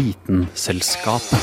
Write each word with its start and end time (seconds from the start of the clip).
Vitenselskapet. 0.00 1.42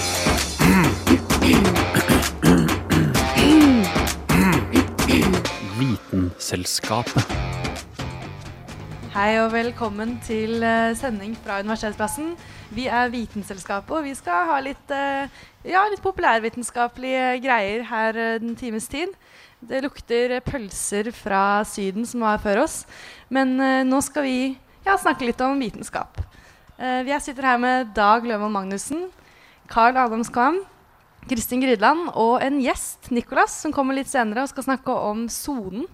Vitenselskapet. 5.78 7.35
Hei 9.13 9.28
og 9.44 9.51
velkommen 9.54 10.15
til 10.26 10.65
eh, 10.65 10.96
sending 10.97 11.35
fra 11.44 11.60
Universitetsplassen. 11.62 12.31
Vi 12.74 12.88
er 12.90 13.12
Vitenselskapet, 13.13 13.94
og 13.94 14.08
vi 14.08 14.15
skal 14.17 14.49
ha 14.49 14.58
litt, 14.65 14.89
eh, 14.89 15.29
ja, 15.69 15.83
litt 15.92 16.02
populærvitenskapelige 16.02 17.35
greier 17.45 17.85
her 17.91 18.17
den 18.41 18.55
en 18.55 18.58
times 18.58 18.89
tid. 18.89 19.13
Det 19.62 19.84
lukter 19.85 20.39
pølser 20.41 21.12
fra 21.13 21.62
Syden 21.62 22.09
som 22.09 22.26
var 22.26 22.41
før 22.41 22.63
oss. 22.66 22.88
Men 23.30 23.53
eh, 23.62 23.85
nå 23.85 24.02
skal 24.02 24.26
vi 24.26 24.40
ja, 24.82 24.98
snakke 24.98 25.30
litt 25.30 25.46
om 25.46 25.62
vitenskap. 25.62 26.26
Eh, 26.77 27.04
vi 27.04 27.20
sitter 27.20 27.41
her 27.41 27.58
med 27.58 27.94
Dag 27.98 28.26
Løvold 28.27 28.54
Magnussen, 28.54 29.08
Carl 29.68 29.98
Adam 29.98 30.22
Skvam, 30.23 30.59
Kristin 31.27 31.63
Grydland 31.63 32.12
og 32.13 32.38
en 32.45 32.59
gjest, 32.62 33.09
Nicolas, 33.09 33.55
som 33.63 33.73
kommer 33.73 33.98
litt 33.98 34.12
senere 34.12 34.45
og 34.45 34.52
skal 34.52 34.68
snakke 34.68 34.94
om 34.94 35.26
sonen. 35.32 35.88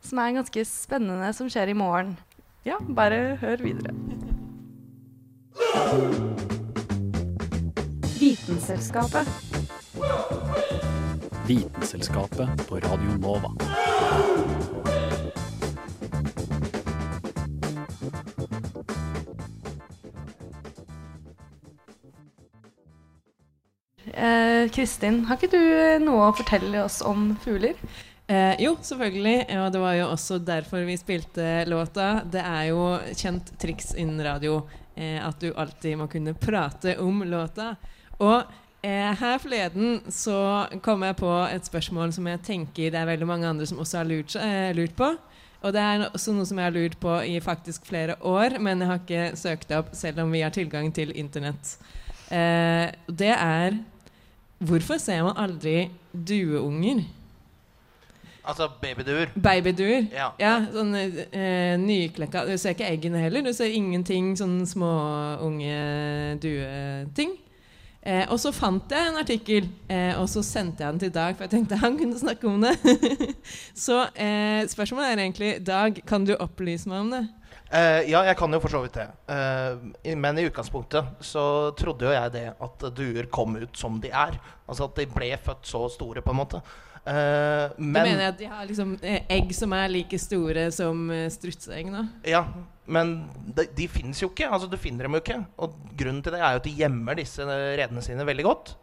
Som 0.00 0.16
er 0.22 0.32
ganske 0.32 0.64
spennende 0.64 1.28
som 1.36 1.50
skjer 1.52 1.68
i 1.68 1.76
morgen. 1.76 2.14
Ja, 2.64 2.78
bare 2.80 3.36
hør 3.42 3.60
videre. 3.60 3.92
Vitenselskapet. 8.16 9.28
Vitenselskapet 11.44 12.64
på 12.64 12.80
Radio 12.80 13.20
Nova. 13.20 14.79
Kristin, 24.74 25.24
har 25.28 25.38
ikke 25.38 25.52
du 25.52 25.60
eh, 25.60 25.98
noe 26.02 26.28
å 26.28 26.36
fortelle 26.36 26.84
oss 26.84 27.00
om 27.06 27.34
fugler? 27.42 27.78
Eh, 28.30 28.54
jo, 28.62 28.76
selvfølgelig. 28.82 29.48
Og 29.58 29.72
det 29.74 29.82
var 29.82 29.96
jo 29.98 30.08
også 30.12 30.38
derfor 30.38 30.86
vi 30.86 30.96
spilte 31.00 31.64
låta. 31.66 32.22
Det 32.30 32.42
er 32.44 32.68
jo 32.70 32.84
kjent 33.18 33.50
triks 33.58 33.92
innen 33.98 34.22
radio 34.22 34.60
eh, 34.94 35.18
at 35.18 35.40
du 35.42 35.50
alltid 35.50 35.98
må 35.98 36.06
kunne 36.12 36.36
prate 36.38 36.94
om 37.02 37.24
låta. 37.26 37.72
Og 38.22 38.38
eh, 38.86 39.10
her 39.18 39.42
forleden 39.42 39.98
så 40.14 40.68
kom 40.84 41.02
jeg 41.08 41.18
på 41.18 41.32
et 41.48 41.66
spørsmål 41.66 42.14
som 42.14 42.30
jeg 42.30 42.44
tenker 42.46 42.94
det 42.94 43.02
er 43.02 43.10
veldig 43.10 43.28
mange 43.28 43.50
andre 43.50 43.66
som 43.66 43.82
også 43.82 44.02
har 44.02 44.10
lurt, 44.10 44.38
eh, 44.38 44.70
lurt 44.78 44.94
på. 44.98 45.10
Og 45.60 45.74
det 45.76 45.80
er 45.82 46.06
også 46.08 46.32
noe 46.32 46.48
som 46.48 46.60
jeg 46.60 46.70
har 46.70 46.76
lurt 46.76 46.96
på 47.02 47.18
i 47.28 47.34
faktisk 47.44 47.88
flere 47.90 48.14
år, 48.24 48.56
men 48.62 48.80
jeg 48.80 48.88
har 48.88 49.00
ikke 49.02 49.24
søkt 49.36 49.68
det 49.68 49.80
opp 49.82 49.90
selv 49.96 50.22
om 50.22 50.30
vi 50.32 50.40
har 50.46 50.54
tilgang 50.54 50.88
til 50.96 51.12
Internett. 51.18 51.74
Eh, 52.30 52.86
det 53.10 53.34
er 53.34 53.74
Hvorfor 54.60 55.00
ser 55.00 55.22
man 55.24 55.38
aldri 55.40 55.88
dueunger? 56.12 57.06
Altså 58.44 58.68
babyduer. 58.82 59.30
Babyduer. 59.42 60.08
Ja. 60.12 60.30
Ja, 60.40 60.54
sånn 60.72 60.94
eh, 60.96 61.76
nyklekka 61.80 62.46
Du 62.48 62.54
ser 62.58 62.74
ikke 62.74 62.88
eggene 62.88 63.20
heller. 63.22 63.44
Du 63.44 63.52
ser 63.56 63.72
ingenting 63.72 64.32
sånn 64.36 64.58
små 64.68 64.90
unge 65.44 65.76
dueting. 66.42 67.36
Eh, 68.00 68.24
og 68.32 68.38
så 68.40 68.48
fant 68.56 68.88
jeg 68.88 69.10
en 69.10 69.18
artikkel, 69.20 69.66
eh, 69.92 70.14
og 70.16 70.24
så 70.32 70.40
sendte 70.44 70.80
jeg 70.80 70.94
den 70.94 71.02
til 71.02 71.10
Dag, 71.12 71.34
for 71.36 71.44
jeg 71.44 71.52
tenkte 71.52 71.80
han 71.82 71.98
kunne 72.00 72.16
snakke 72.16 72.48
om 72.48 72.64
det. 72.64 72.72
så 73.86 74.06
eh, 74.16 74.64
spørsmålet 74.72 75.10
er 75.10 75.20
egentlig 75.26 75.50
Dag, 75.66 76.00
kan 76.08 76.24
du 76.24 76.32
opplyse 76.38 76.88
meg 76.88 77.04
om 77.04 77.12
det? 77.12 77.26
Eh, 77.70 78.08
ja, 78.10 78.24
jeg 78.26 78.36
kan 78.36 78.50
jo 78.52 78.58
for 78.58 78.72
så 78.72 78.80
vidt 78.82 78.96
det. 78.98 79.04
Uh, 79.30 79.92
i- 80.04 80.16
men 80.18 80.38
i 80.38 80.48
utgangspunktet 80.48 81.04
så 81.22 81.70
trodde 81.78 82.02
jo 82.08 82.10
jeg 82.10 82.32
det 82.34 82.46
at 82.60 82.86
duer 82.96 83.28
kom 83.30 83.54
ut 83.56 83.76
som 83.78 84.00
de 84.02 84.08
er. 84.10 84.38
Altså 84.68 84.88
at 84.88 84.96
de 84.96 85.06
ble 85.06 85.28
født 85.38 85.62
så 85.70 85.84
store, 85.90 86.20
på 86.22 86.30
en 86.34 86.40
måte. 86.40 86.62
Eh, 87.06 87.68
Du 87.78 87.82
mener 87.94 88.26
at 88.28 88.36
de 88.38 88.44
har 88.50 88.66
liksom 88.66 88.98
egg 89.02 89.54
som 89.54 89.72
er 89.72 89.88
like 89.88 90.18
store 90.20 90.66
som 90.74 91.08
strutseegg 91.32 91.86
nå? 91.90 92.02
Ja, 92.28 92.42
men 92.86 93.30
de, 93.54 93.64
de 93.74 93.86
fins 93.88 94.20
jo 94.20 94.28
ikke. 94.28 94.50
Altså 94.50 94.68
Du 94.68 94.76
finner 94.76 95.04
dem 95.06 95.14
jo 95.14 95.20
ikke. 95.22 95.38
Og 95.58 95.78
grunnen 95.96 96.22
til 96.22 96.32
det 96.32 96.40
er 96.42 96.50
jo 96.52 96.60
at 96.60 96.64
de 96.68 96.74
gjemmer 96.76 97.14
disse 97.16 97.40
redene 97.46 98.02
sine 98.02 98.26
veldig 98.26 98.44
godt. 98.44 98.74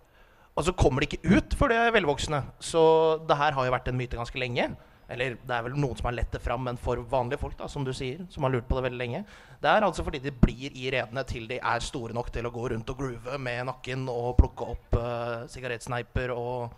Og 0.57 0.63
så 0.65 0.73
kommer 0.73 1.01
de 1.03 1.11
ikke 1.11 1.35
ut 1.37 1.53
før 1.59 1.69
de 1.69 1.75
er 1.75 1.91
velvoksne. 1.93 2.39
Så 2.59 2.81
det 3.27 3.37
her 3.37 3.51
har 3.53 3.65
jo 3.67 3.71
vært 3.75 3.87
en 3.91 3.97
myte 3.99 4.17
ganske 4.17 4.39
lenge. 4.41 4.71
Eller 5.07 5.37
det 5.39 5.55
er 5.55 5.63
vel 5.63 5.77
noen 5.79 5.95
som 5.95 6.09
har 6.09 6.17
lett 6.17 6.33
det 6.35 6.41
fram, 6.43 6.65
men 6.67 6.79
for 6.81 6.99
vanlige 7.07 7.39
folk, 7.39 7.55
da, 7.59 7.69
som 7.71 7.85
du 7.87 7.93
sier, 7.95 8.25
som 8.33 8.43
har 8.43 8.51
lurt 8.51 8.67
på 8.67 8.75
det 8.75 8.83
veldig 8.89 8.99
lenge. 8.99 9.21
Det 9.61 9.71
er 9.71 9.85
altså 9.87 10.03
fordi 10.03 10.19
de 10.23 10.33
blir 10.35 10.75
i 10.75 10.89
redene 10.93 11.23
til 11.27 11.47
de 11.47 11.61
er 11.61 11.85
store 11.85 12.15
nok 12.17 12.31
til 12.35 12.47
å 12.47 12.51
gå 12.53 12.67
rundt 12.73 12.91
og 12.91 12.99
groove 12.99 13.39
med 13.39 13.69
nakken 13.69 14.03
og 14.11 14.35
plukke 14.41 14.67
opp 14.75 14.99
uh, 14.99 15.47
sigarettsneiper 15.51 16.35
og 16.35 16.75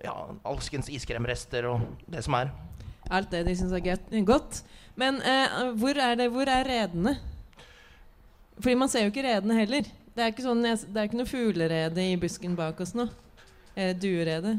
ja, 0.00 0.14
alskens 0.48 0.88
iskremrester 0.88 1.68
og 1.68 1.84
det 2.08 2.24
som 2.24 2.38
er. 2.40 2.54
Alt 3.12 3.32
det 3.34 3.44
de 3.48 3.56
syns 3.58 3.76
er 3.76 4.24
godt. 4.24 4.62
Men 4.96 5.20
uh, 5.20 5.70
hvor, 5.76 6.00
er 6.00 6.16
det, 6.16 6.30
hvor 6.32 6.48
er 6.48 6.64
redene? 6.64 7.18
Fordi 8.60 8.76
man 8.76 8.88
ser 8.92 9.04
jo 9.04 9.12
ikke 9.12 9.28
redene 9.28 9.60
heller. 9.60 9.88
Det 10.16 10.24
er 10.24 10.32
ikke, 10.32 10.44
sånn, 10.44 10.64
det 10.64 10.96
er 10.96 11.06
ikke 11.08 11.20
noe 11.20 11.28
fuglerede 11.28 12.04
i 12.08 12.16
busken 12.20 12.56
bak 12.58 12.80
oss 12.82 12.96
nå. 12.96 13.06
Eh, 13.78 13.94
duerede. 13.96 14.58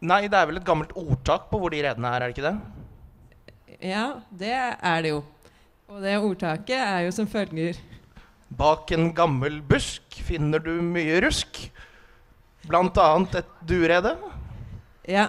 Nei, 0.00 0.22
det 0.32 0.36
er 0.38 0.46
vel 0.48 0.60
et 0.60 0.64
gammelt 0.64 0.94
ordtak 0.96 1.50
på 1.50 1.58
hvor 1.60 1.72
de 1.74 1.82
redene 1.84 2.08
er, 2.08 2.22
er 2.24 2.30
det 2.30 2.36
ikke 2.38 2.48
det? 2.48 3.80
Ja, 3.90 4.06
det 4.32 4.54
er 4.56 5.02
det 5.04 5.12
jo. 5.12 5.20
Og 5.90 6.00
det 6.04 6.16
ordtaket 6.16 6.78
er 6.78 7.04
jo 7.06 7.12
som 7.14 7.28
følger 7.28 7.76
Bak 8.58 8.90
en 8.94 9.12
gammel 9.14 9.60
busk 9.62 10.16
finner 10.26 10.62
du 10.62 10.72
mye 10.82 11.20
rusk. 11.22 11.60
Blant 12.66 12.98
annet 12.98 13.36
et 13.42 13.52
duerede. 13.68 14.16
Ja. 15.06 15.28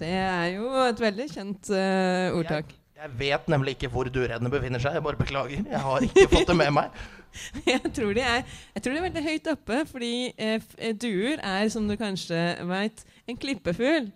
Det 0.00 0.10
er 0.16 0.46
jo 0.54 0.68
et 0.86 1.00
veldig 1.00 1.26
kjent 1.28 1.70
uh, 1.72 2.36
ordtak. 2.36 2.70
Jeg 3.00 3.12
vet 3.16 3.48
nemlig 3.52 3.74
ikke 3.76 3.88
hvor 3.92 4.08
dueredene 4.12 4.52
befinner 4.52 4.80
seg. 4.80 4.96
Jeg 4.96 5.04
bare 5.04 5.20
beklager. 5.20 5.64
Jeg 5.64 5.80
har 5.80 6.04
ikke 6.04 6.28
fått 6.34 6.52
det 6.52 6.56
med 6.56 6.70
meg. 6.76 7.00
Jeg 7.66 7.92
tror, 7.94 8.10
de 8.12 8.22
er, 8.26 8.40
jeg 8.74 8.82
tror 8.82 8.92
de 8.92 8.98
er 8.98 9.04
veldig 9.04 9.22
høyt 9.22 9.48
oppe, 9.52 9.76
fordi 9.86 10.14
eh, 10.34 10.64
eh, 10.78 10.96
duer 10.98 11.38
er, 11.38 11.68
som 11.70 11.86
du 11.86 11.94
kanskje 11.94 12.40
veit, 12.66 13.04
en 13.30 13.40
klippefugl. 13.40 14.10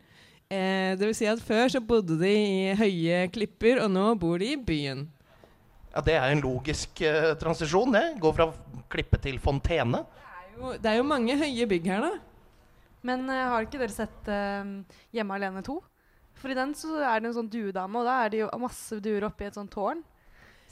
Eh, 0.53 0.93
det 0.99 1.09
vil 1.09 1.17
si 1.17 1.29
at 1.31 1.43
før 1.43 1.71
så 1.73 1.81
bodde 1.83 2.19
de 2.21 2.31
i 2.35 2.75
høye 2.79 3.25
klipper, 3.35 3.81
og 3.85 3.93
nå 3.95 4.11
bor 4.21 4.43
de 4.43 4.53
i 4.53 4.61
byen. 4.61 5.07
Ja, 5.95 6.03
Det 6.03 6.15
er 6.19 6.33
en 6.35 6.43
logisk 6.43 7.01
eh, 7.07 7.33
transisjon, 7.41 7.95
det. 7.95 8.05
Gå 8.21 8.35
fra 8.35 8.51
klippe 8.91 9.19
til 9.23 9.39
fontene. 9.43 10.05
Det 10.05 10.37
er 10.45 10.55
jo, 10.59 10.73
det 10.79 10.91
er 10.91 11.01
jo 11.01 11.07
mange 11.09 11.37
høye 11.39 11.67
bygg 11.71 11.91
her, 11.91 12.05
da. 12.05 12.13
Men 13.05 13.29
eh, 13.31 13.45
har 13.51 13.67
ikke 13.67 13.81
dere 13.81 13.95
sett 13.95 14.31
eh, 14.33 14.73
Hjemme 15.15 15.37
alene 15.39 15.63
2? 15.65 15.77
For 16.41 16.51
i 16.51 16.57
den 16.59 16.75
så 16.77 16.99
er 16.99 17.23
det 17.23 17.31
en 17.31 17.37
sånn 17.39 17.51
duedame, 17.53 18.01
og 18.01 18.09
da 18.09 18.19
er 18.25 18.33
det 18.33 18.43
jo 18.43 18.51
masse 18.61 18.99
duer 19.03 19.29
oppi 19.29 19.47
et 19.47 19.57
sånt 19.57 19.71
tårn. 19.73 20.03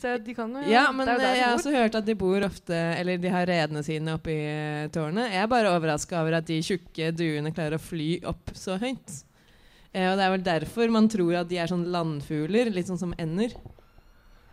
Så 0.03 0.17
de 0.19 0.35
kan 0.35 0.51
jo 0.59 0.63
Ja, 0.67 0.89
men 0.91 1.07
det 1.07 1.15
er 1.15 1.19
jo 1.19 1.23
eh, 1.23 1.27
der 1.29 1.37
jeg 1.39 1.47
har 1.47 1.59
også 1.59 1.75
hørt 1.77 1.99
at 2.01 2.07
de 2.09 2.15
bor 2.19 2.47
ofte 2.49 2.79
Eller 2.99 3.21
de 3.23 3.31
har 3.31 3.47
redene 3.47 3.83
sine 3.87 4.17
oppi 4.19 4.35
eh, 4.35 4.87
tårnet. 4.95 5.31
Jeg 5.31 5.43
er 5.45 5.51
bare 5.53 5.71
overraska 5.77 6.19
over 6.23 6.41
at 6.41 6.49
de 6.49 6.59
tjukke 6.67 7.13
duene 7.15 7.53
klarer 7.55 7.79
å 7.79 7.83
fly 7.83 8.09
opp 8.27 8.51
så 8.59 8.75
høyt. 8.83 9.21
Eh, 9.93 10.09
og 10.11 10.17
det 10.19 10.25
er 10.27 10.35
vel 10.35 10.49
derfor 10.49 10.91
man 10.91 11.07
tror 11.12 11.39
at 11.43 11.51
de 11.53 11.61
er 11.62 11.71
sånn 11.71 11.87
landfugler, 11.95 12.73
litt 12.75 12.91
sånn 12.91 13.01
som 13.01 13.15
ender. 13.21 13.55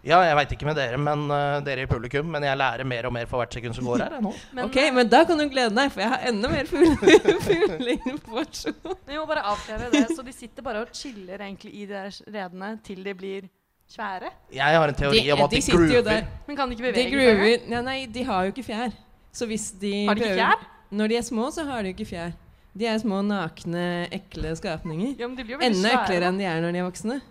Ja, 0.06 0.22
jeg 0.24 0.36
veit 0.38 0.54
ikke 0.56 0.68
med 0.70 0.78
dere, 0.80 0.96
men 0.96 1.26
uh, 1.28 1.58
dere 1.59 1.84
i 1.84 1.88
publikum, 1.92 2.30
men 2.32 2.46
jeg 2.48 2.56
lærer 2.56 2.88
mer 2.88 3.09
og 3.09 3.12
mer 3.12 3.26
for 3.28 3.42
hvert 3.42 3.52
sekund 3.58 3.76
som 3.76 3.84
går 3.90 4.06
her. 4.06 4.14
nå. 4.24 4.32
Men, 4.56 4.70
ok, 4.70 4.78
men 4.96 5.09
da 5.12 5.26
kan 5.28 5.42
du 5.42 5.44
glede 5.52 5.76
deg, 5.76 5.92
for 5.92 6.06
jeg 6.06 6.12
har 6.14 6.24
enda 6.30 6.52
mer 6.54 6.70
fugle- 6.72 7.34
fugleinformasjon. 7.44 8.78
Vi 9.09 9.18
må 9.20 9.26
bare 9.28 9.44
avklare 9.52 9.90
det. 9.92 10.06
Så 10.16 10.24
de 10.24 10.32
sitter 10.36 10.64
bare 10.64 10.86
og 10.86 10.94
chiller 10.96 11.44
egentlig 11.44 11.74
i 11.82 11.88
de 11.90 12.06
redene 12.32 12.72
til 12.88 13.04
de 13.04 13.16
blir 13.20 13.50
svære? 13.90 14.30
Jeg 14.54 14.76
har 14.78 14.88
en 14.88 14.94
teori 14.96 15.20
De- 15.26 15.32
om 15.34 15.41
at 15.44 15.52
de 15.52 15.62
de, 15.62 15.72
groover. 15.72 16.02
der. 16.03 16.28
Men 16.47 16.56
kan 16.58 16.70
de 16.70 16.76
ikke 16.76 16.86
bevege 16.91 17.03
seg? 17.03 17.14
groover 17.14 17.70
ja, 17.76 17.82
Nei, 17.82 18.06
de 18.06 18.24
har 18.24 18.44
jo 18.46 18.52
ikke 18.53 18.64
fjær. 18.68 18.91
Så 19.34 19.46
hvis 19.50 19.72
de 19.82 20.06
Har 20.08 20.16
de 20.16 20.22
ikke 20.22 20.30
prøver- 20.30 20.44
fjær? 20.44 20.68
Når 20.91 21.08
de 21.08 21.16
er 21.18 21.22
små, 21.22 21.50
så 21.52 21.66
har 21.66 21.82
de 21.84 21.90
jo 21.90 21.94
ikke 21.97 22.09
fjær. 22.09 22.32
De 22.78 22.86
er 22.86 22.97
små, 22.97 23.22
nakne, 23.26 24.08
ekle 24.14 24.56
skapninger. 24.56 25.16
Ja, 25.20 25.28
men 25.28 25.36
de 25.38 25.44
blir 25.44 25.56
jo 25.56 25.58
veldig 25.59 25.76
Enda 25.78 25.90
svære. 25.90 26.03
eklere 26.06 26.28
enn 26.30 26.38
de 26.38 26.46
er 26.46 26.62
når 26.62 26.72
de 26.72 26.78
er 26.80 26.84
voksne. 26.90 27.22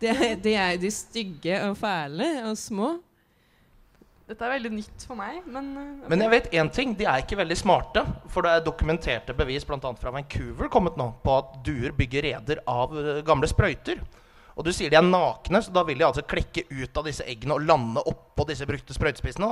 De 0.00 0.06
er, 0.08 0.34
de 0.36 0.54
er 0.54 0.76
de 0.76 0.90
stygge 0.90 1.58
og 1.68 1.76
fæle 1.80 2.28
og 2.48 2.56
små. 2.60 2.98
Dette 4.28 4.40
er 4.46 4.54
veldig 4.54 4.70
nytt 4.72 5.04
for 5.06 5.14
meg, 5.20 5.42
men 5.46 5.66
okay. 5.76 6.08
Men 6.08 6.22
jeg 6.24 6.30
vet 6.32 6.46
én 6.56 6.70
ting. 6.72 6.94
De 6.96 7.04
er 7.04 7.20
ikke 7.20 7.36
veldig 7.36 7.56
smarte. 7.60 8.06
For 8.32 8.40
det 8.42 8.50
er 8.54 8.60
dokumenterte 8.64 9.34
bevis 9.36 9.64
bl.a. 9.68 9.76
fra 10.00 10.10
Vancouver 10.14 10.68
kommet 10.72 10.96
nå 10.96 11.10
på 11.24 11.34
at 11.38 11.58
duer 11.66 11.92
bygger 11.92 12.22
reder 12.30 12.62
av 12.66 12.94
eh, 12.96 13.20
gamle 13.22 13.46
sprøyter. 13.50 14.00
Og 14.54 14.66
du 14.66 14.70
sier 14.74 14.92
de 14.92 14.98
er 14.98 15.06
nakne, 15.06 15.60
så 15.62 15.72
da 15.74 15.82
vil 15.86 15.98
de 15.98 16.06
altså 16.06 16.22
klekke 16.26 16.66
ut 16.70 17.00
av 17.00 17.08
disse 17.08 17.26
eggene 17.26 17.56
og 17.56 17.64
lande 17.66 18.04
oppå 18.06 18.46
disse 18.48 18.66
brukte 18.68 18.94
sprøytespissene. 18.94 19.50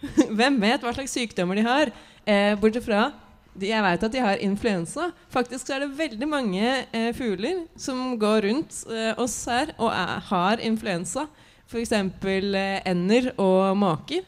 Hvem 0.38 0.60
vet 0.62 0.84
hva 0.84 0.94
slags 0.96 1.16
sykdommer 1.16 1.58
de 1.58 1.66
har? 1.66 1.90
Eh, 2.24 2.54
bortsett 2.60 2.86
fra 2.86 3.10
Jeg 3.60 3.82
vet 3.82 4.04
at 4.06 4.14
de 4.14 4.22
har 4.22 4.42
influensa. 4.44 5.10
Faktisk 5.34 5.72
er 5.74 5.82
det 5.82 5.98
veldig 5.98 6.28
mange 6.30 6.62
eh, 6.94 7.10
fugler 7.16 7.64
som 7.76 8.14
går 8.20 8.46
rundt 8.46 8.84
eh, 8.88 9.12
oss 9.20 9.42
her 9.50 9.74
og 9.76 9.90
er, 9.90 10.20
har 10.30 10.62
influensa. 10.64 11.26
F.eks. 11.66 11.92
Eh, 11.92 12.78
ender 12.86 13.32
og 13.34 13.74
måker. 13.78 14.22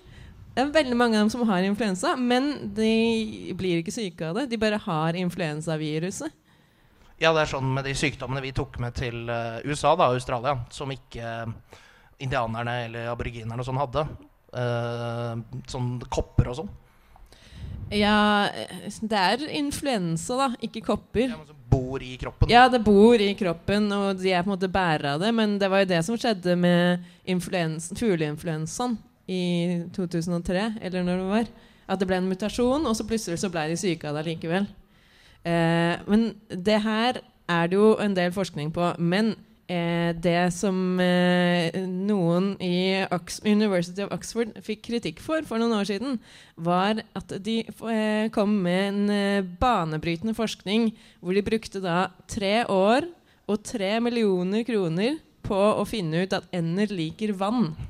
Det 0.52 0.60
er 0.60 0.74
veldig 0.74 0.98
mange 0.98 1.16
av 1.16 1.24
dem 1.24 1.30
som 1.32 1.46
har 1.48 1.64
influensa, 1.64 2.12
men 2.18 2.74
de 2.76 3.54
blir 3.56 3.80
ikke 3.80 3.94
syke 3.94 4.26
av 4.28 4.36
det. 4.36 4.50
De 4.50 4.60
bare 4.60 4.82
har 4.82 5.16
influensaviruset. 5.16 6.41
Ja, 7.20 7.32
det 7.34 7.44
er 7.44 7.50
sånn 7.52 7.68
med 7.74 7.86
de 7.86 7.94
sykdommene 7.96 8.42
vi 8.44 8.54
tok 8.56 8.78
med 8.82 8.96
til 8.98 9.26
uh, 9.30 9.60
USA, 9.68 9.94
da, 9.98 10.10
Australia, 10.14 10.56
som 10.74 10.90
ikke 10.94 11.34
uh, 11.46 11.80
indianerne 12.22 12.78
eller 12.86 13.10
aboriginerne 13.12 13.62
og 13.62 13.68
sånn 13.68 13.80
hadde. 13.82 14.06
Uh, 14.52 15.60
sånn 15.70 15.96
kopper 16.12 16.52
og 16.52 16.62
sånn. 16.62 16.72
Ja, 17.92 18.48
det 19.04 19.18
er 19.18 19.42
influensa, 19.52 20.36
da, 20.38 20.48
ikke 20.64 20.80
kopper. 20.86 21.28
Ja, 21.28 21.36
men 21.36 21.48
som 21.50 21.58
bor 21.72 22.02
i 22.02 22.14
kroppen. 22.20 22.50
Ja, 22.50 22.66
det 22.72 22.80
bor 22.84 23.20
i 23.20 23.32
kroppen, 23.36 23.90
og 23.92 24.20
de 24.20 24.32
er 24.32 24.44
på 24.44 24.50
en 24.50 24.54
måte 24.54 24.70
bærere 24.72 25.16
av 25.16 25.24
det. 25.24 25.32
Men 25.36 25.58
det 25.60 25.68
var 25.72 25.82
jo 25.82 25.90
det 25.92 26.00
som 26.06 26.18
skjedde 26.20 26.56
med 26.56 27.04
fugleinfluensaen 27.28 28.96
i 29.28 29.42
2003, 29.96 30.64
eller 30.82 31.04
når 31.06 31.20
det 31.20 31.28
var. 31.34 31.50
At 31.92 32.00
det 32.00 32.08
ble 32.08 32.20
en 32.22 32.30
mutasjon, 32.30 32.86
og 32.88 32.96
så 32.96 33.06
plutselig 33.08 33.42
så 33.42 33.50
ble 33.52 33.68
de 33.72 33.76
syke 33.80 34.08
av 34.08 34.18
det 34.18 34.30
likevel. 34.30 34.68
Eh, 35.44 35.94
men 36.06 36.28
det 36.48 36.78
her 36.84 37.22
er 37.50 37.70
det 37.70 37.78
jo 37.78 37.94
en 38.00 38.14
del 38.16 38.34
forskning 38.34 38.70
på. 38.74 38.92
Men 38.98 39.34
eh, 39.70 40.12
det 40.14 40.52
som 40.54 41.00
eh, 41.02 41.74
noen 41.86 42.52
i 42.62 43.02
Ox 43.14 43.40
University 43.44 44.04
of 44.04 44.12
Oxford 44.14 44.54
fikk 44.64 44.84
kritikk 44.90 45.22
for 45.24 45.46
for 45.48 45.62
noen 45.62 45.74
år 45.78 45.88
siden, 45.88 46.20
var 46.56 47.02
at 47.18 47.34
de 47.44 47.60
eh, 47.66 48.28
kom 48.34 48.54
med 48.64 48.82
en 48.90 49.14
eh, 49.14 49.50
banebrytende 49.62 50.36
forskning 50.38 50.92
hvor 51.20 51.36
de 51.36 51.46
brukte 51.46 51.82
da 51.82 52.06
tre 52.30 52.62
år 52.70 53.08
og 53.50 53.64
tre 53.66 53.96
millioner 54.00 54.64
kroner 54.66 55.18
på 55.42 55.58
å 55.58 55.82
finne 55.88 56.22
ut 56.22 56.36
at 56.36 56.46
ender 56.54 56.92
liker 56.92 57.34
vann. 57.36 57.72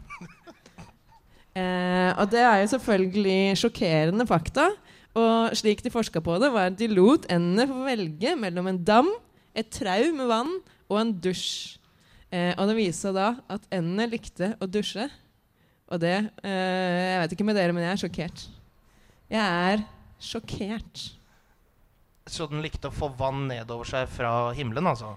Eh, 1.52 2.10
og 2.16 2.31
det 2.32 2.40
er 2.40 2.62
jo 2.62 2.69
selvfølgelig 2.72 3.58
sjokkerende 3.60 4.25
fakta. 4.25 4.70
Og 5.19 5.56
slik 5.59 5.82
de 5.85 5.93
forska 5.93 6.23
på 6.25 6.38
det, 6.41 6.49
var 6.55 6.70
at 6.70 6.79
de 6.79 6.88
lot 6.88 7.26
endene 7.32 7.69
få 7.69 7.85
velge 7.85 8.35
mellom 8.41 8.70
en 8.70 8.81
dam, 8.81 9.11
et 9.53 9.69
trau 9.69 10.09
med 10.17 10.31
vann 10.31 10.53
og 10.88 11.00
en 11.00 11.12
dusj. 11.25 11.79
Eh, 12.32 12.55
og 12.56 12.70
det 12.70 12.79
viste 12.79 13.11
seg 13.11 13.19
da 13.19 13.35
at 13.53 13.67
endene 13.75 14.09
likte 14.14 14.55
å 14.56 14.69
dusje. 14.70 15.05
Og 15.93 16.00
det 16.00 16.14
eh, 16.41 17.11
Jeg 17.12 17.19
vet 17.20 17.35
ikke 17.37 17.44
med 17.44 17.59
dere, 17.61 17.75
men 17.76 17.85
jeg 17.85 17.93
er 17.93 18.00
sjokkert. 18.00 18.47
Jeg 19.32 19.43
er 19.43 19.85
sjokkert. 20.23 21.05
Så 22.32 22.47
den 22.49 22.62
likte 22.64 22.88
å 22.88 22.94
få 22.94 23.11
vann 23.19 23.44
nedover 23.50 23.88
seg 23.88 24.09
fra 24.09 24.53
himmelen, 24.56 24.88
altså? 24.88 25.17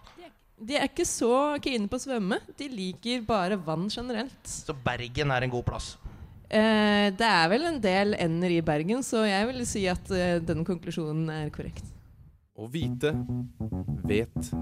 De 0.55 0.77
er 0.79 0.87
ikke 0.87 1.05
så 1.07 1.55
keene 1.63 1.87
på 1.91 1.99
å 1.99 2.03
svømme. 2.03 2.39
De 2.57 2.67
liker 2.71 3.23
bare 3.27 3.59
vann 3.59 3.87
generelt. 3.91 4.39
Så 4.47 4.75
Bergen 4.85 5.31
er 5.35 5.45
en 5.45 5.51
god 5.51 5.67
plass? 5.67 5.93
Eh, 6.49 7.07
det 7.17 7.27
er 7.27 7.49
vel 7.49 7.65
en 7.69 7.81
del 7.81 8.15
ender 8.19 8.53
i 8.53 8.61
Bergen, 8.65 9.01
så 9.03 9.25
jeg 9.25 9.49
vil 9.49 9.65
si 9.67 9.85
at 9.89 10.11
eh, 10.13 10.37
denne 10.45 10.65
konklusjonen 10.67 11.29
er 11.33 11.49
korrekt. 11.53 11.85
Å 12.55 12.69
vite 12.71 13.11
vet 14.05 14.53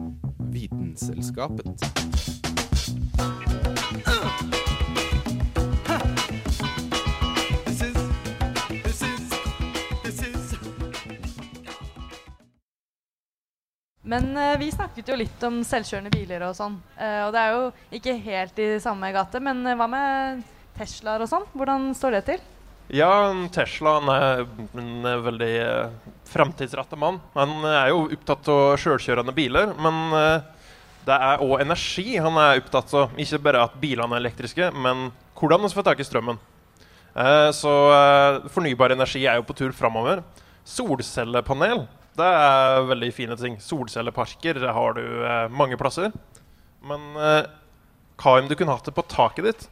Vitenselskapet. 0.54 1.84
Men 14.14 14.38
eh, 14.38 14.58
vi 14.60 14.72
snakket 14.72 15.08
jo 15.10 15.16
litt 15.18 15.44
om 15.48 15.62
selvkjørende 15.66 16.12
biler 16.14 16.44
og 16.46 16.58
sånn. 16.58 16.76
Eh, 17.00 17.22
og 17.26 17.32
det 17.34 17.40
er 17.44 17.54
jo 17.56 17.70
ikke 17.98 18.18
helt 18.26 18.60
i 18.62 18.68
samme 18.84 19.10
gate, 19.16 19.40
men 19.42 19.64
eh, 19.66 19.78
hva 19.80 19.88
med 19.90 20.44
Teslaer 20.78 21.22
og 21.24 21.30
sånn? 21.30 21.46
Hvordan 21.54 21.92
står 21.98 22.18
det 22.18 22.24
til? 22.31 22.44
Ja, 22.94 23.31
Tesla 23.54 23.96
han 24.00 24.10
er 24.12 24.42
en 24.78 25.06
veldig 25.24 25.54
uh, 25.64 26.10
framtidsretta 26.30 26.98
mann. 27.00 27.22
Han 27.34 27.64
er 27.66 27.94
jo 27.94 28.04
opptatt 28.12 28.50
av 28.52 28.75
sjølkjørende 28.81 29.36
biler, 29.36 29.72
men 29.80 30.00
uh, 30.12 30.68
det 31.08 31.16
er 31.16 31.44
òg 31.46 31.64
energi 31.64 32.18
han 32.18 32.38
er 32.42 32.60
opptatt 32.62 32.94
av. 33.00 33.16
Ikke 33.20 33.40
bare 33.46 33.64
at 33.70 33.78
bilene 33.81 34.18
er 34.18 34.25
elektriske, 34.25 34.72
men 34.75 35.12
hvordan 35.40 35.64
vi 35.64 35.74
får 35.74 35.88
tak 35.88 36.04
i 36.04 36.08
strømmen. 36.08 36.42
Uh, 37.14 37.50
så 37.56 37.74
fornybar 38.52 38.96
energi 38.96 39.24
er 39.25 39.40
jo 39.40 39.48
på 39.48 39.58
tur 39.58 39.75
framover. 39.78 40.24
Solcellepanel 40.68 41.86
det 42.14 42.30
er 42.30 42.84
veldig 42.86 43.10
fine 43.10 43.36
ting. 43.40 43.56
Solcelleparker 43.58 44.60
har 44.75 44.94
du 44.94 45.06
mange 45.50 45.80
plasser. 45.81 46.12
Men 46.86 47.08
hva 47.18 48.34
om 48.38 48.46
du 48.46 48.54
kunne 48.54 48.75
hatt 48.75 48.86
det 48.86 48.94
på 48.94 49.06
taket 49.10 49.48
ditt? 49.48 49.64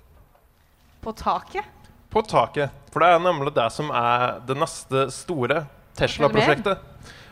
På 1.01 1.11
taket? 1.11 1.65
På 2.09 2.21
taket. 2.21 2.69
For 2.93 3.01
det 3.01 3.09
er 3.09 3.23
nemlig 3.23 3.53
det 3.55 3.67
som 3.73 3.89
er 3.95 4.41
det 4.45 4.57
neste 4.59 5.07
store 5.13 5.63
Tesla-prosjektet. 5.97 6.77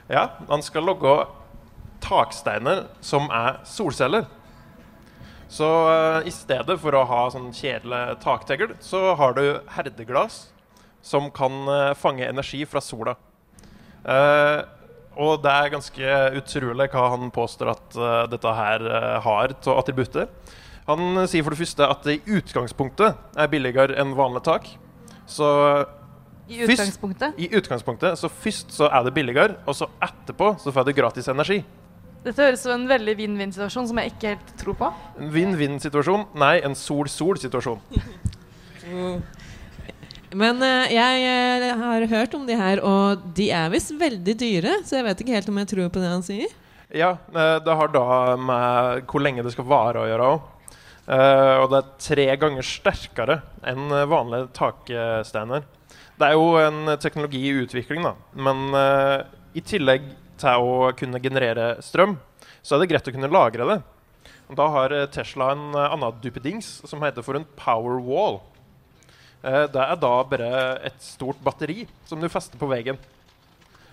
Ja, 0.10 0.30
Han 0.48 0.63
skal 0.66 0.88
logge 0.88 1.13
taksteiner 2.01 2.88
som 3.06 3.27
er 3.30 3.60
solceller. 3.68 4.25
Så 5.50 5.66
uh, 5.66 6.27
i 6.27 6.31
stedet 6.33 6.77
for 6.81 6.95
å 6.95 7.06
ha 7.10 7.21
sånn 7.33 7.50
kjedelig 7.54 8.19
taktegl, 8.24 8.75
så 8.81 9.16
har 9.18 9.33
du 9.38 9.44
herdeglass 9.74 10.48
som 11.01 11.30
kan 11.33 11.63
uh, 11.69 11.94
fange 11.98 12.27
energi 12.27 12.62
fra 12.69 12.81
sola. 12.81 13.16
Uh, 14.06 14.62
og 15.19 15.42
det 15.44 15.51
er 15.51 15.74
ganske 15.74 16.18
utrolig 16.39 16.89
hva 16.94 17.07
han 17.16 17.31
påstår 17.36 17.74
at 17.74 17.95
dette 18.31 18.51
her 18.56 18.86
har 19.25 19.51
til 19.60 19.75
attributter. 19.75 20.30
Han 20.89 21.21
sier 21.30 21.45
for 21.45 21.53
det 21.53 21.62
første 21.62 21.86
at 21.86 22.06
det 22.07 22.18
i 22.18 22.38
utgangspunktet 22.39 23.38
er 23.38 23.50
billigere 23.51 23.94
enn 24.01 24.15
vanlig 24.18 24.41
tak. 24.47 24.65
Så 25.30 25.45
I 26.50 26.63
utgangspunktet? 26.65 27.36
Først, 27.36 27.39
I 27.39 27.50
utgangspunktet, 27.59 28.18
Så 28.18 28.30
først 28.30 28.74
så 28.74 28.89
er 28.89 29.03
det 29.06 29.13
billigere, 29.13 29.59
og 29.68 29.75
så 29.77 29.86
etterpå 30.01 30.56
så 30.57 30.74
får 30.74 30.88
du 30.88 30.94
gratis 30.97 31.30
energi. 31.30 31.62
Dette 32.24 32.41
høres 32.41 32.59
ut 32.59 32.65
som 32.65 32.74
en 32.75 32.88
veldig 32.89 33.15
vinn-vinn-situasjon 33.15 33.88
som 33.91 34.00
jeg 34.01 34.12
ikke 34.12 34.33
helt 34.33 34.50
tror 34.59 34.75
på. 34.81 34.89
En 35.21 35.30
vinn-vinn-situasjon? 35.31 36.25
Nei, 36.41 36.56
en 36.65 36.75
sol-sol-situasjon. 36.75 37.80
Men 40.42 40.59
uh, 40.62 40.89
jeg, 40.92 41.21
jeg, 41.24 41.77
har 41.80 42.06
hørt 42.12 42.35
om 42.38 42.44
de 42.50 42.57
her, 42.59 42.81
og 42.85 43.24
de 43.38 43.47
er 43.56 43.71
visst 43.74 43.94
veldig 43.97 44.35
dyre. 44.42 44.75
Så 44.85 45.00
jeg 45.00 45.07
vet 45.07 45.24
ikke 45.24 45.38
helt 45.38 45.50
om 45.53 45.62
jeg 45.62 45.71
tror 45.71 45.94
på 45.94 46.01
det 46.01 46.12
han 46.12 46.25
sier. 46.25 46.51
Ja, 46.89 47.13
uh, 47.31 47.57
det 47.63 47.77
har 47.81 47.94
da 47.94 48.35
med 48.42 49.06
hvor 49.09 49.24
lenge 49.24 49.45
det 49.45 49.53
skal 49.53 49.69
vare 49.69 50.01
å 50.01 50.09
gjøre 50.09 50.33
òg. 50.33 50.56
Uh, 51.09 51.63
og 51.63 51.71
det 51.71 51.80
er 51.80 51.94
tre 52.06 52.25
ganger 52.37 52.66
sterkere 52.66 53.39
enn 53.68 53.89
vanlige 54.11 54.51
takstander. 54.57 55.66
Det 56.19 56.28
er 56.28 56.35
jo 56.37 56.51
en 56.61 56.94
teknologi 57.01 57.42
i 57.47 57.56
utvikling, 57.63 58.04
da. 58.06 58.11
Men 58.35 58.75
i 59.56 59.61
tillegg 59.63 60.04
til 60.39 60.66
å 60.68 60.89
kunne 60.99 61.21
generere 61.23 61.78
strøm, 61.81 62.18
så 62.61 62.75
er 62.75 62.83
det 62.83 62.89
greit 62.92 63.07
å 63.07 63.13
kunne 63.16 63.31
lagre 63.31 63.68
det. 63.69 63.78
Og 64.51 64.59
da 64.59 64.66
har 64.73 64.95
Tesla 65.16 65.54
en 65.56 65.71
annen 65.80 66.19
duppedings 66.19 66.68
som 66.89 67.01
heter 67.06 67.23
for 67.23 67.39
en 67.39 67.47
powerwall. 67.57 68.42
Uh, 69.39 69.63
det 69.71 69.80
er 69.80 70.01
da 70.04 70.11
bare 70.28 70.51
et 70.92 70.99
stort 70.99 71.39
batteri 71.39 71.85
som 72.09 72.19
du 72.19 72.28
fester 72.28 72.59
på 72.59 72.68
veggen. 72.69 72.99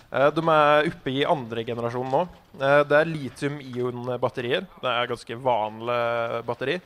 Eh, 0.07 0.29
de 0.31 0.43
er 0.51 0.87
oppe 0.87 1.11
i 1.11 1.25
andre 1.27 1.63
generasjon 1.67 2.11
nå. 2.11 2.21
Eh, 2.55 2.81
det 2.87 2.99
er 2.99 3.09
litium-ion-batterier. 3.11 4.67
Det 4.79 4.91
er 4.91 5.09
ganske 5.09 5.39
vanlig 5.43 5.97
batteri. 6.47 6.77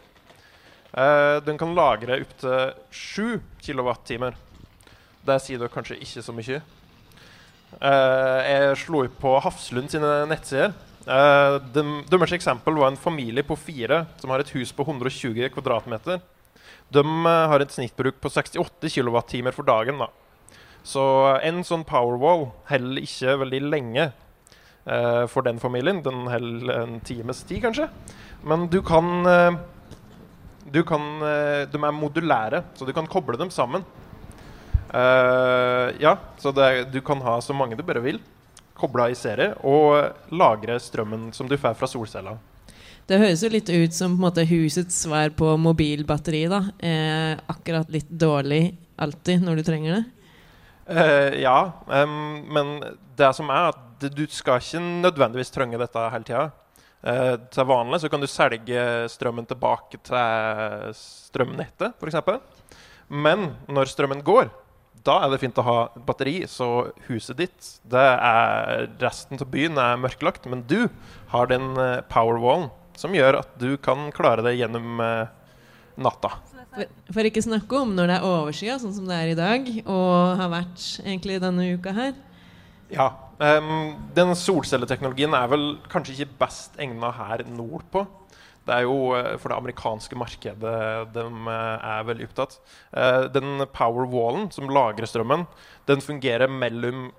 Den 0.92 1.56
kan 1.56 1.72
lagre 1.72 2.18
opptil 2.20 2.74
7 2.92 3.40
kWt. 3.64 4.18
Det 5.24 5.38
sier 5.40 5.62
dere 5.62 5.72
kanskje 5.72 6.00
ikke 6.04 6.24
så 6.26 6.36
mye. 6.36 6.58
Jeg 7.80 8.74
slo 8.82 9.06
opp 9.06 9.16
på 9.22 9.38
Hafslund 9.46 9.94
sine 9.94 10.26
nettsider. 10.28 10.74
Deres 11.06 12.36
eksempel 12.36 12.76
var 12.82 12.92
en 12.92 13.00
familie 13.00 13.46
på 13.48 13.56
fire 13.56 14.04
som 14.20 14.36
har 14.36 14.44
et 14.44 14.52
hus 14.58 14.76
på 14.76 14.84
120 14.84 15.48
kvadratmeter. 15.56 16.20
De 16.92 17.04
eh, 17.04 17.48
har 17.52 17.64
et 17.64 17.72
snittbruk 17.72 18.20
på 18.22 18.30
68 18.30 18.92
kWt 18.92 19.54
for 19.56 19.68
dagen. 19.68 20.02
da. 20.04 20.10
Så 20.84 21.04
en 21.40 21.64
sånn 21.64 21.86
Powerwall 21.88 22.50
holder 22.68 23.06
ikke 23.06 23.38
veldig 23.46 23.62
lenge 23.70 24.10
eh, 24.10 25.26
for 25.32 25.46
den 25.48 25.62
familien. 25.62 26.02
Den 26.04 26.28
holder 26.28 26.82
en 26.82 27.00
times 27.08 27.44
tid, 27.48 27.62
kanskje. 27.64 27.88
Men 28.44 28.68
du 28.68 28.82
kan, 28.82 29.26
eh, 29.26 29.60
kan 30.88 31.02
eh, 31.26 31.64
De 31.72 31.80
er 31.82 31.96
modulære, 31.96 32.64
så 32.76 32.86
du 32.86 32.94
kan 32.94 33.10
koble 33.10 33.38
dem 33.38 33.50
sammen. 33.50 33.84
Uh, 34.92 35.88
ja, 36.04 36.18
så 36.38 36.52
det, 36.52 36.92
du 36.92 37.00
kan 37.00 37.22
ha 37.24 37.38
så 37.40 37.56
mange 37.56 37.78
du 37.80 37.84
bare 37.88 38.02
vil, 38.04 38.18
kobla 38.76 39.06
i 39.08 39.16
serie, 39.16 39.54
og 39.64 40.34
lagre 40.36 40.76
strømmen 40.84 41.30
som 41.32 41.48
du 41.48 41.56
får 41.56 41.78
fra 41.80 41.88
solceller. 41.88 42.36
Det 43.08 43.20
høres 43.20 43.44
jo 43.44 43.52
litt 43.52 43.72
ut 43.72 43.96
som 43.96 44.18
måte, 44.20 44.44
husets 44.48 45.02
svar 45.06 45.32
på 45.36 45.56
mobilbatteri. 45.60 46.44
da 46.52 46.62
eh, 46.80 47.40
Akkurat 47.52 47.90
litt 47.92 48.10
dårlig 48.12 48.76
alltid 49.02 49.44
når 49.44 49.62
du 49.62 49.64
trenger 49.68 49.96
det. 49.98 50.04
Uh, 50.92 51.40
ja, 51.40 51.72
um, 51.88 52.44
men 52.52 52.76
det 53.18 53.32
som 53.38 53.50
er 53.54 53.72
at 53.72 54.12
du 54.12 54.26
skal 54.32 54.60
ikke 54.60 54.82
nødvendigvis 54.82 55.54
trenge 55.54 55.80
dette 55.80 56.04
hele 56.14 56.28
tida. 56.28 56.50
Eh, 57.02 57.36
til 57.50 57.66
vanlig 57.66 58.02
så 58.04 58.10
kan 58.14 58.22
du 58.22 58.30
selge 58.30 58.82
strømmen 59.10 59.48
tilbake 59.50 59.98
til 60.06 60.92
strømnettet, 60.98 61.96
f.eks. 61.98 62.20
Men 63.10 63.56
når 63.72 63.90
strømmen 63.90 64.22
går, 64.26 64.52
da 65.02 65.18
er 65.24 65.32
det 65.34 65.42
fint 65.42 65.58
å 65.58 65.66
ha 65.66 65.78
batteri, 66.06 66.44
så 66.46 66.92
huset 67.08 67.40
ditt 67.40 67.72
det 67.90 68.04
er 68.06 68.86
Resten 69.02 69.42
av 69.42 69.50
byen 69.50 69.80
er 69.82 69.98
mørklagt, 69.98 70.46
men 70.52 70.62
du 70.70 70.86
har 71.34 71.50
den 71.50 71.74
eh, 71.82 72.04
powerwallen 72.12 72.70
som 73.00 73.16
gjør 73.18 73.40
at 73.40 73.58
du 73.58 73.74
kan 73.82 74.12
klare 74.14 74.46
det 74.46 74.60
gjennom 74.60 75.02
eh, 75.02 75.32
natta. 76.02 76.36
For, 76.72 76.92
for 77.18 77.28
ikke 77.28 77.44
snakke 77.44 77.82
om 77.82 77.96
når 77.98 78.12
det 78.12 78.18
er 78.20 78.28
overskya, 78.30 78.78
sånn 78.80 78.94
som 78.96 79.10
det 79.10 79.18
er 79.18 79.34
i 79.34 79.40
dag, 79.40 79.74
og 79.90 80.38
har 80.40 80.54
vært 80.54 80.86
egentlig 81.02 81.42
denne 81.42 81.66
uka 81.74 81.96
her. 81.98 82.14
Ja. 82.94 83.10
Ehm, 83.42 83.96
den 84.16 84.34
solcelleteknologien 84.38 85.36
er 85.38 85.52
vel 85.52 85.66
kanskje 85.92 86.16
ikke 86.16 86.40
best 86.46 86.80
egna 86.82 87.12
her 87.18 87.44
nordpå. 87.50 88.06
Det 88.68 88.76
er 88.76 88.86
jo 88.86 89.16
eh, 89.18 89.38
for 89.42 89.50
det 89.50 89.58
amerikanske 89.58 90.18
markedet 90.20 90.76
de 91.16 91.26
eh, 91.26 91.88
er 91.96 92.06
veldig 92.10 92.30
opptatt. 92.30 92.60
Eh, 92.94 93.26
den 93.34 93.66
powerwallen 93.74 94.52
som 94.54 94.70
lagrer 94.70 95.10
strømmen, 95.10 95.48
den 95.90 96.04
fungerer 96.06 96.52
mellom 96.52 97.10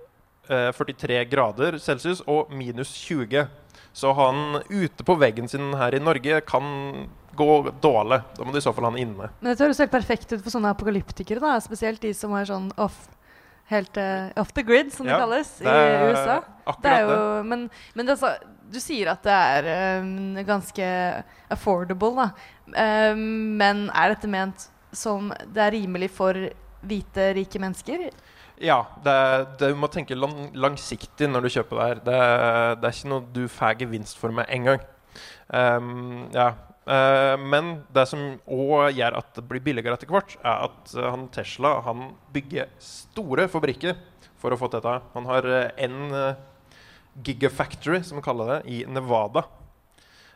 eh, 0.48 0.70
43 0.70 1.24
grader 1.32 1.80
celsius 1.82 2.22
og 2.30 2.54
minus 2.54 2.94
20. 3.08 3.50
Så 3.92 4.12
han 4.16 4.62
ute 4.70 5.04
på 5.04 5.16
veggen 5.20 5.50
sin 5.50 5.74
her 5.76 5.94
i 5.94 6.00
Norge 6.00 6.40
kan 6.48 7.08
gå 7.36 7.50
dårlig. 7.82 8.22
Da 8.36 8.44
må 8.44 8.52
du 8.52 8.60
i 8.60 8.64
så 8.64 8.72
fall 8.72 8.86
ha 8.88 8.92
han 8.92 9.00
inne. 9.00 9.28
Men 9.40 9.52
dette 9.52 9.66
høres 9.66 9.80
helt 9.82 9.92
perfekt 9.92 10.32
ut 10.32 10.40
for 10.40 10.52
sånne 10.52 10.72
apokalyptikere, 10.72 11.42
da. 11.42 11.58
Spesielt 11.64 12.00
de 12.04 12.12
som 12.16 12.32
er 12.36 12.48
sånn 12.48 12.70
off, 12.80 13.06
helt 13.72 13.96
uh, 14.00 14.30
off 14.40 14.52
the 14.56 14.62
grid, 14.66 14.92
som 14.94 15.06
Ja, 15.08 15.16
det 15.16 15.22
kalles 15.24 15.52
i 15.60 15.64
Det 15.66 15.76
er 15.76 16.10
USA. 16.12 16.36
Det 16.82 16.96
jo, 17.02 17.16
men 17.48 17.68
men 17.94 18.06
det, 18.06 18.14
er 18.14 18.20
så- 18.20 18.58
du 18.72 18.78
sier 18.80 19.10
at 19.12 19.22
det 19.26 19.32
er 19.32 20.00
um, 20.00 20.36
ganske 20.48 20.86
affordable, 21.52 22.12
da. 22.16 22.30
Um, 23.12 23.56
men 23.58 23.88
er 23.90 24.14
dette 24.14 24.30
ment 24.30 24.68
som 24.92 25.32
det 25.52 25.60
er 25.66 25.74
rimelig 25.74 26.10
for 26.12 26.36
hvite, 26.82 27.32
rike 27.36 27.60
mennesker? 27.60 28.08
Ja, 28.62 28.82
det, 29.02 29.58
det, 29.58 29.72
du 29.72 29.78
må 29.78 29.88
tenke 29.90 30.14
lang, 30.14 30.52
langsiktig 30.54 31.28
når 31.30 31.42
du 31.46 31.48
kjøper 31.56 31.78
det 31.78 31.86
her. 31.88 32.00
Det, 32.06 32.18
det 32.82 32.88
er 32.88 32.96
ikke 32.98 33.10
noe 33.12 33.26
du 33.34 33.42
får 33.50 33.78
gevinst 33.82 34.18
for 34.20 34.34
med 34.34 34.46
en 34.48 34.68
gang. 34.70 34.82
Ehm, 35.52 36.28
ja. 36.34 36.52
Uh, 36.82 37.38
men 37.38 37.76
det 37.94 38.08
som 38.10 38.22
òg 38.50 38.96
gjør 38.96 39.14
at 39.20 39.28
det 39.36 39.44
blir 39.46 39.62
billigere 39.62 39.94
etter 39.94 40.10
hvert, 40.10 40.34
er 40.42 40.64
at 40.66 40.94
eh, 40.96 41.06
han 41.06 41.28
Tesla 41.30 41.76
han 41.86 42.08
bygger 42.34 42.72
store 42.82 43.46
fabrikker 43.52 43.94
for 44.42 44.50
å 44.50 44.58
få 44.58 44.68
til 44.70 44.82
dette. 44.82 44.98
Han 45.14 45.28
har 45.30 45.46
eh, 45.46 45.68
en 45.86 46.16
eh, 46.18 46.40
gigafactory, 47.22 48.02
som 48.02 48.18
vi 48.18 48.26
kaller 48.26 48.56
det, 48.56 48.60
i 48.66 48.82
Nevada. 48.90 49.46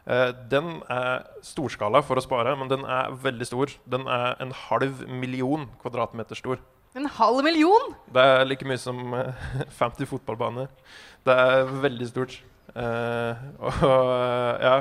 Uh, 0.06 0.30
den 0.46 0.84
er 0.86 1.24
storskala 1.42 1.98
for 2.06 2.14
å 2.14 2.22
spare, 2.22 2.52
men 2.54 2.68
den 2.70 2.84
er 2.86 3.10
veldig 3.24 3.46
stor. 3.48 3.72
Den 3.90 4.04
er 4.06 4.36
en 4.38 4.52
halv 4.54 5.00
million 5.10 5.64
kvadratmeter 5.80 6.38
stor. 6.38 6.60
En 6.96 7.08
halv 7.10 7.42
million! 7.44 7.90
Det 8.14 8.22
er 8.22 8.46
like 8.46 8.68
mye 8.68 8.78
som 8.78 9.16
eh, 9.18 9.48
50 9.80 10.06
fotballbaner. 10.12 10.70
Det 11.26 11.34
er 11.34 11.72
veldig 11.82 12.06
stort. 12.12 12.38
Uh, 12.76 13.34
og 13.66 13.82
ja. 14.62 14.76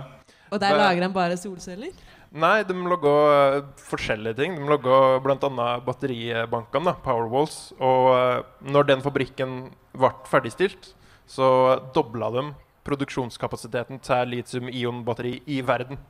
Og 0.55 0.61
der 0.63 0.77
lager 0.79 1.05
han 1.05 1.15
bare 1.15 1.37
solceller. 1.39 1.91
Nei, 2.35 2.65
de 2.67 2.75
lager 2.75 3.61
uh, 3.61 3.67
forskjellige 3.91 4.35
ting. 4.41 4.57
De 4.59 4.67
lager 4.67 5.21
bl.a. 5.23 5.67
batteribankene, 5.85 6.95
Powerwalls. 7.05 7.71
Og 7.79 8.09
eh, 8.15 8.41
når 8.67 8.89
den 8.89 9.03
fabrikken 9.05 9.53
ble 9.95 10.11
ferdigstilt, 10.27 10.91
så 11.31 11.47
dobla 11.95 12.31
de 12.35 12.49
produksjonskapasiteten 12.85 14.01
til 14.03 14.35
litium-ion-batteri 14.35 15.39
i 15.47 15.61
verden. 15.65 16.01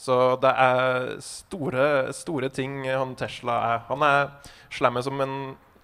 Så 0.00 0.34
det 0.42 0.50
er 0.58 1.20
store, 1.22 2.12
store 2.16 2.48
ting 2.48 2.80
han 2.88 3.14
Tesla 3.14 3.58
er. 3.74 3.84
Han 3.90 4.02
er 4.02 4.32
slemme 4.74 5.04
som 5.06 5.20
en, 5.22 5.36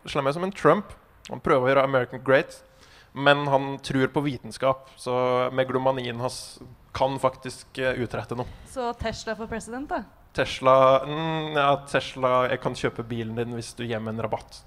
slemme 0.06 0.32
som 0.34 0.46
en 0.48 0.56
Trump. 0.56 0.96
Han 1.28 1.42
prøver 1.44 1.68
å 1.68 1.70
gjøre 1.70 1.86
American 1.86 2.24
great, 2.26 2.62
men 3.12 3.46
han 3.50 3.78
tror 3.82 4.06
på 4.14 4.20
vitenskap. 4.20 4.90
Så 4.96 5.14
meglomanien 5.52 6.20
hans 6.20 6.60
kan 6.92 7.18
faktisk 7.18 7.78
eh, 7.78 7.98
utrette 8.02 8.38
noe. 8.38 8.48
Så 8.70 8.92
Tesla 8.98 9.36
for 9.38 9.50
president, 9.50 9.90
da? 9.90 10.02
Tesla 10.34 11.04
mm, 11.06 11.56
Ja, 11.56 11.70
Tesla 11.90 12.44
Jeg 12.46 12.60
kan 12.62 12.76
kjøpe 12.78 13.02
bilen 13.06 13.34
din 13.34 13.56
hvis 13.56 13.72
du 13.74 13.82
gir 13.82 14.02
meg 14.02 14.14
en 14.14 14.24
rabatt. 14.26 14.62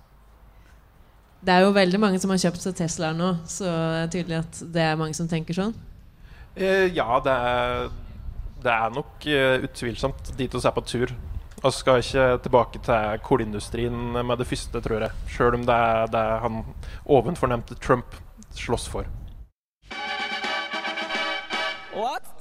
Det 1.43 1.51
er 1.51 1.65
jo 1.65 1.73
veldig 1.75 1.99
mange 1.99 2.19
som 2.23 2.31
har 2.31 2.39
kjøpt 2.39 2.63
seg 2.63 2.75
Teslaer 2.77 3.15
nå, 3.17 3.33
så 3.51 3.67
det 3.67 3.99
er 3.99 4.13
tydelig 4.13 4.37
at 4.39 4.61
det 4.75 4.85
er 4.85 4.99
mange 4.99 5.15
som 5.17 5.27
tenker 5.27 5.57
sånn. 5.57 5.73
Eh, 6.55 6.87
ja, 6.95 7.19
det 7.25 7.33
er, 7.33 7.89
det 8.63 8.71
er 8.71 8.93
nok 8.95 9.27
uh, 9.27 9.65
utvilsomt 9.67 10.31
dit 10.39 10.55
vi 10.55 10.61
er 10.63 10.75
på 10.75 10.85
tur. 10.87 11.11
Vi 11.63 11.71
skal 11.75 11.99
ikke 11.99 12.27
tilbake 12.45 12.79
til 12.83 13.19
kullindustrien 13.27 14.15
med 14.15 14.39
det 14.39 14.47
første, 14.47 14.79
tror 14.83 15.03
jeg. 15.03 15.27
Sjøl 15.35 15.59
om 15.59 15.67
det 15.67 15.75
er 15.75 16.13
det 16.15 16.23
han 16.45 16.61
ovenfornevnte 17.11 17.75
Trump 17.83 18.15
slåss 18.59 18.87
for. 18.91 19.09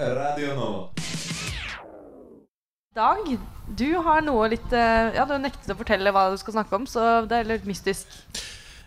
Radio 0.02 0.54
nå. 0.56 0.70
Dag, 2.96 3.28
du 3.78 3.90
har 4.04 4.24
noe 4.24 4.48
litt 4.52 4.72
eh, 4.76 5.12
Ja, 5.16 5.24
du 5.28 5.36
nektet 5.40 5.70
å 5.72 5.76
fortelle 5.78 6.12
hva 6.12 6.26
du 6.32 6.38
skal 6.40 6.58
snakke 6.58 6.76
om, 6.76 6.88
så 6.88 7.22
det 7.28 7.38
er 7.38 7.48
litt 7.48 7.68
mystisk. 7.68 8.08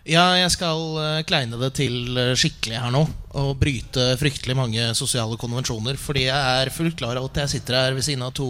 Ja, 0.06 0.28
jeg 0.38 0.52
skal 0.54 0.82
eh, 1.02 1.22
kleine 1.26 1.58
det 1.58 1.72
til 1.80 2.18
eh, 2.18 2.34
skikkelig 2.38 2.78
her 2.82 2.92
nå. 2.94 3.02
Og 3.40 3.56
bryte 3.58 4.12
fryktelig 4.20 4.54
mange 4.58 4.90
sosiale 4.98 5.38
konvensjoner. 5.40 5.98
Fordi 5.98 6.28
jeg 6.28 6.60
er 6.62 6.70
fullt 6.74 6.98
klar 7.00 7.18
over 7.18 7.32
at 7.32 7.42
jeg 7.42 7.56
sitter 7.56 7.80
her 7.80 7.96
ved 7.96 8.06
siden 8.06 8.22
av 8.26 8.34
to, 8.36 8.46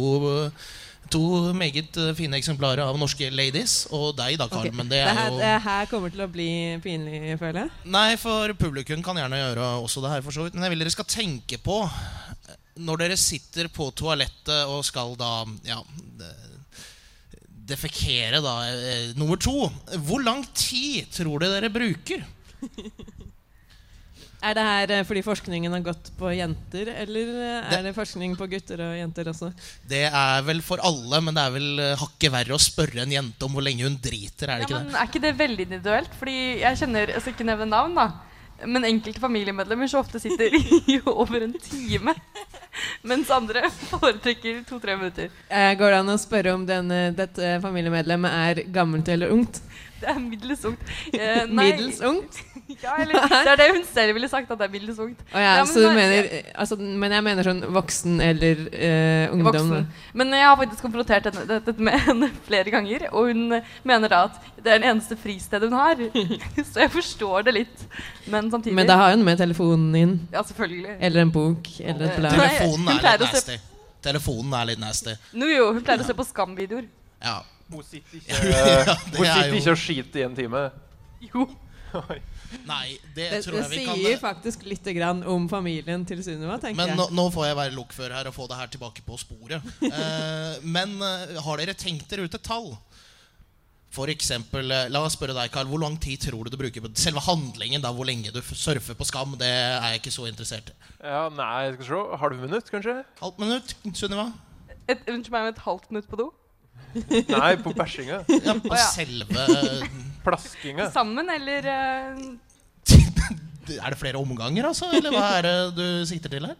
to 1.12 1.52
meget 1.56 1.96
eh, 2.00 2.12
fine 2.18 2.38
eksemplarer 2.40 2.84
av 2.84 2.98
norske 3.00 3.28
ladies. 3.32 3.84
Og 3.94 4.12
deg, 4.18 4.38
da, 4.40 4.48
Carl. 4.50 4.66
Okay. 4.66 4.76
Men 4.76 4.90
det 4.90 5.02
er 5.04 5.20
jo 5.28 5.40
det 5.40 5.54
her 5.66 5.90
kommer 5.90 6.14
til 6.14 6.24
å 6.26 6.30
bli 6.32 6.50
pinlig, 6.84 7.36
føler 7.40 7.64
jeg. 7.64 7.74
Nei, 7.96 8.08
for 8.20 8.56
publikum 8.58 9.04
kan 9.06 9.18
gjerne 9.20 9.42
gjøre 9.42 9.70
også 9.84 10.04
det 10.04 10.14
her, 10.14 10.26
for 10.26 10.36
så 10.36 10.46
vidt. 10.46 10.56
Men 10.56 10.68
jeg 10.68 10.76
vil 10.76 10.84
dere 10.84 10.96
skal 10.96 11.10
tenke 11.10 11.60
på 11.62 11.82
når 12.76 13.00
dere 13.00 13.16
sitter 13.16 13.70
på 13.72 13.88
toalettet 13.96 14.68
og 14.68 14.82
skal 14.84 15.14
da 15.16 15.30
ja, 15.64 15.78
defekere, 17.66 18.40
da, 18.44 18.56
eh, 18.70 19.12
nummer 19.18 19.40
to. 19.40 19.70
Hvor 20.06 20.22
lang 20.22 20.44
tid 20.54 21.10
tror 21.14 21.42
dere 21.42 21.60
dere 21.60 21.72
bruker? 21.72 22.26
Er 24.44 24.54
det 24.54 24.62
her 24.66 24.90
eh, 24.98 25.04
fordi 25.08 25.22
forskningen 25.24 25.72
har 25.72 25.80
gått 25.86 26.10
på 26.18 26.28
jenter, 26.36 26.90
eller 27.02 27.30
er 27.62 27.70
Det- 27.70 27.82
det 27.88 27.94
forskning 27.96 28.36
på 28.36 28.46
gutter 28.52 28.80
og 28.84 28.92
jenter 28.98 29.24
også? 29.32 29.52
Det 29.88 30.04
er 30.12 30.42
vel 30.42 30.60
for 30.62 30.78
alle, 30.84 31.20
men 31.24 31.34
det 31.34 31.42
er 31.42 31.50
vel 31.54 31.78
eh, 31.80 31.96
hakket 31.96 32.32
verre 32.32 32.54
å 32.54 32.60
spørre 32.60 33.02
en 33.02 33.10
jente 33.10 33.42
om 33.48 33.52
hvor 33.56 33.62
lenge 33.64 33.82
hun 33.82 33.96
driter, 33.96 34.48
er 34.48 34.60
det 34.60 34.68
Ja, 34.70 34.76
ikke 34.76 34.84
men 34.84 34.92
det? 34.92 35.00
Er 35.00 35.06
ikke 35.08 35.22
det 35.24 35.34
veldig 35.38 35.66
individuelt? 35.70 36.10
Fordi 36.20 36.36
jeg 36.60 36.76
kjenner, 36.82 37.06
Jeg 37.08 37.20
skal 37.22 37.32
ikke 37.32 37.48
nevne 37.48 37.66
navn, 37.70 37.94
da. 37.94 38.08
Men 38.64 38.84
enkelte 38.88 39.20
familiemedlemmer 39.20 39.84
så 39.88 39.98
ofte 40.00 40.20
sitter 40.20 40.48
i 40.88 41.00
over 41.04 41.42
en 41.44 41.52
time. 41.60 42.14
Mens 43.04 43.28
andre 43.30 43.62
foretrekker 43.90 44.62
to-tre 44.68 44.96
minutter. 44.96 45.28
Eh, 45.50 45.74
går 45.76 45.90
det 45.92 45.98
an 46.00 46.12
å 46.12 46.16
spørre 46.20 46.54
om 46.54 46.64
denne, 46.68 47.14
dette 47.16 47.56
familiemedlemmet 47.64 48.30
er 48.32 48.62
gammelt 48.72 49.08
eller 49.12 49.32
ungt? 49.32 49.60
Det 50.00 50.08
er 50.12 50.18
middels 50.20 50.64
ungt. 50.68 50.80
Eh, 51.14 51.46
Middels 51.48 52.00
ungt? 52.04 52.42
Ja, 52.82 52.96
eller, 52.98 53.14
det 53.30 53.46
er 53.52 53.58
det 53.60 53.66
hun 53.76 53.84
selv 53.86 54.16
ville 54.16 54.26
sagt, 54.28 54.50
at 54.50 54.58
det 54.58 54.64
er 54.66 54.70
middels 54.72 54.96
ungt. 54.98 55.20
Oh, 55.30 55.36
ja, 55.38 55.52
Ja, 55.54 55.62
men 55.62 55.68
så 55.70 55.82
du 55.84 55.92
mener 55.94 56.26
altså, 56.58 56.74
Men 56.82 57.12
jeg 57.14 57.22
mener 57.22 57.46
sånn 57.46 57.60
voksen 57.76 58.16
eller 58.24 58.62
eh, 58.74 59.30
ungdom. 59.30 59.54
Voksen. 59.70 59.86
Men 60.18 60.34
jeg 60.34 60.42
har 60.48 60.56
faktisk 60.58 60.82
konfrontert 60.82 61.28
henne- 61.30 61.46
dette 61.52 61.76
med 61.88 62.00
henne 62.08 62.28
flere 62.48 62.74
ganger, 62.74 63.06
og 63.12 63.30
hun 63.30 63.54
mener 63.86 64.10
da 64.10 64.24
at 64.26 64.40
det 64.58 64.74
er 64.74 64.82
det 64.82 64.90
eneste 64.90 65.14
fristedet 65.22 65.70
hun 65.70 65.78
har. 65.78 66.02
Så 66.72 66.82
jeg 66.82 66.90
forstår 66.96 67.46
det 67.46 67.54
litt. 67.60 67.86
Men 68.26 68.50
samtidig 68.50 68.74
Men 68.80 68.90
da 68.90 68.98
har 69.04 69.14
hun 69.14 69.22
med 69.30 69.38
telefonen 69.38 69.88
din. 69.94 70.16
Ja, 70.34 70.42
selvfølgelig. 70.42 70.98
Eller 71.06 71.22
en 71.22 71.30
bok. 71.38 71.70
Eller 71.80 72.08
et 72.10 72.16
Eh, 72.16 72.18
blad. 72.18 72.34
Telefonen 72.40 72.88
er 72.90 73.02
litt 73.14 73.28
nasty. 73.30 73.60
Telefonen 74.10 74.58
er 74.58 74.72
litt 74.74 74.82
nasty. 74.82 75.14
No, 75.38 75.46
jo, 75.54 75.70
hun 75.78 75.86
pleier 75.86 76.02
å 76.02 76.10
se 76.10 76.18
på 76.18 76.26
Skam-videoer. 76.34 76.90
Ja. 77.22 77.38
Hun 77.70 77.82
sitter 77.82 78.18
ikke, 78.20 78.40
det 79.12 79.18
hun 79.18 79.26
er 79.26 79.32
sitter 79.32 79.56
ikke 79.60 79.72
og 79.74 79.80
skiter 79.82 80.20
i 80.20 80.26
en 80.26 80.36
time. 80.38 80.66
Jo. 81.26 81.46
Nei, 82.66 82.98
det, 83.14 83.30
Det, 83.30 83.40
tror 83.44 83.56
det 83.56 83.62
jeg 83.62 83.70
vi 83.72 84.02
sier 84.04 84.20
faktisk 84.20 84.66
litt 84.68 84.86
grann 84.96 85.22
om 85.26 85.48
familien 85.50 86.04
til 86.06 86.20
Sunniva, 86.24 86.58
Men 86.76 86.94
nå, 86.98 87.08
nå 87.14 87.26
får 87.34 87.48
jeg 87.48 87.58
være 87.58 87.74
lokfører 87.76 88.16
her 88.18 88.30
og 88.30 88.36
få 88.36 88.46
det 88.50 88.58
her 88.60 88.70
tilbake 88.72 89.04
på 89.06 89.18
sporet. 89.20 89.62
Eh, 89.96 90.56
men 90.66 90.96
eh, 91.02 91.36
har 91.42 91.60
dere 91.60 91.72
tenkt 91.78 92.10
dere 92.10 92.26
ut 92.26 92.34
et 92.34 92.44
tall? 92.44 92.72
For 93.96 94.10
eksempel, 94.12 94.68
eh, 94.74 94.88
La 94.92 95.00
oss 95.06 95.14
spørre 95.16 95.34
deg, 95.36 95.50
Karl. 95.54 95.68
Hvor 95.70 95.80
lang 95.80 95.96
tid 96.02 96.20
tror 96.26 96.44
du 96.44 96.52
du 96.52 96.58
bruker 96.60 96.84
på 96.84 96.90
selve 96.98 97.22
handlingen? 97.24 97.80
da, 97.84 97.92
Hvor 97.94 98.08
lenge 98.08 98.32
du 98.34 98.40
surfer 98.42 98.98
på 98.98 99.06
Skam? 99.08 99.36
Det 99.40 99.48
er 99.48 99.94
jeg 99.94 100.02
ikke 100.02 100.14
så 100.18 100.26
interessert 100.28 100.72
i. 100.72 100.76
Ja, 101.00 101.26
nei, 101.32 101.70
skal 101.72 101.84
vi 101.84 101.88
se. 101.88 102.02
Halvt 102.22 102.42
minutt, 102.42 102.72
kanskje? 102.74 102.96
Halvt 103.22 103.40
minutt, 103.42 103.76
Sunniva? 103.96 104.26
Et, 104.86 105.00
unnskyld 105.08 105.34
meg, 105.34 105.54
et 105.54 105.64
halvt 105.64 105.88
minutt 105.94 106.10
på 106.10 106.20
do? 106.20 106.28
Nei, 107.28 107.52
på 107.62 107.72
bæsjinga. 107.76 108.22
Ja, 108.44 108.56
på 108.62 108.72
Å, 108.72 108.78
ja. 108.78 108.88
selve 108.92 109.46
Plaskinga. 110.26 110.88
Sammen, 110.94 111.28
eller 111.30 111.68
eh, 111.70 112.24
Er 113.84 113.94
det 113.94 113.98
flere 114.00 114.18
omganger, 114.18 114.68
altså? 114.70 114.88
Eller 114.94 115.14
hva 115.14 115.28
er 115.38 115.46
det 115.46 115.54
du 115.76 115.86
sikter 116.08 116.32
til 116.32 116.46
her? 116.48 116.58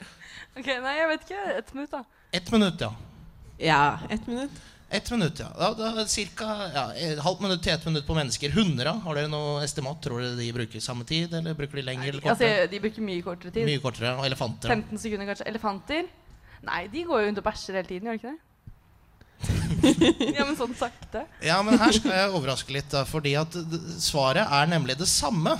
Ok, 0.57 0.71
Nei, 0.83 0.95
jeg 1.01 1.11
vet 1.13 1.27
ikke. 1.29 1.43
Ett 1.61 1.75
minutt, 1.77 1.93
da. 1.93 2.03
Ett 2.35 2.51
minutt, 2.55 2.83
ja. 2.83 2.93
Ja, 3.63 3.83
ett 4.11 4.27
minutt. 4.27 4.65
Ett 4.91 5.11
minutt, 5.11 5.41
ja. 5.43 5.49
Da, 5.59 5.71
da, 5.75 6.05
cirka 6.11 6.47
ja, 6.75 6.85
et 6.95 7.21
halvt 7.23 7.43
minutt 7.43 7.63
til 7.65 7.75
ett 7.75 7.87
minutt 7.89 8.07
på 8.07 8.17
mennesker. 8.17 8.53
Hunder. 8.55 8.91
Har 9.03 9.19
dere 9.19 9.31
noe 9.31 9.61
estimat? 9.65 9.99
Tror 10.05 10.23
dere 10.23 10.39
de 10.39 10.51
bruker 10.55 10.83
samme 10.83 11.07
tid, 11.09 11.35
eller 11.35 11.57
bruker 11.59 11.81
de 11.81 11.87
lenger 11.87 12.13
eller 12.13 12.31
Altså, 12.33 12.51
de 12.71 12.83
bruker 12.83 13.07
mye 13.07 13.25
kortere 13.27 13.55
tid. 13.55 13.67
Mye 13.69 13.83
kortere. 13.83 14.15
Og 14.21 14.27
elefanter? 14.29 14.71
15 14.75 15.03
sekunder, 15.03 15.31
kanskje. 15.31 15.49
Elefanter? 15.51 16.11
Nei, 16.67 16.83
de 16.93 17.07
går 17.07 17.23
jo 17.23 17.31
rundt 17.31 17.43
og 17.43 17.47
bæsjer 17.47 17.81
hele 17.81 17.91
tiden, 17.91 18.09
gjør 18.09 18.19
de 18.19 18.23
ikke 18.23 18.35
det? 18.35 18.43
ja, 20.37 20.45
men 20.45 20.57
sånn 20.59 20.75
sakte. 20.79 21.25
Ja, 21.45 21.59
men 21.67 21.79
her 21.81 21.93
skal 21.95 22.13
jeg 22.17 22.33
overraske 22.37 22.73
litt, 22.77 22.89
da, 22.93 23.05
fordi 23.09 23.35
at 23.39 23.55
svaret 24.03 24.47
er 24.49 24.67
nemlig 24.71 24.97
det 25.01 25.09
samme. 25.11 25.57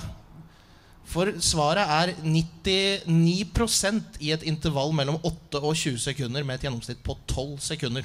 For 1.07 1.31
svaret 1.39 1.87
er 1.87 2.11
99% 2.25 4.19
i 4.19 4.31
et 4.35 4.43
intervall 4.43 4.91
mellom 4.95 5.19
8 5.23 5.61
og 5.61 5.71
20 5.75 5.97
sekunder 6.03 6.43
med 6.43 6.57
et 6.59 6.65
gjennomsnitt 6.67 6.99
på 7.05 7.15
12 7.31 7.57
sekunder. 7.69 8.03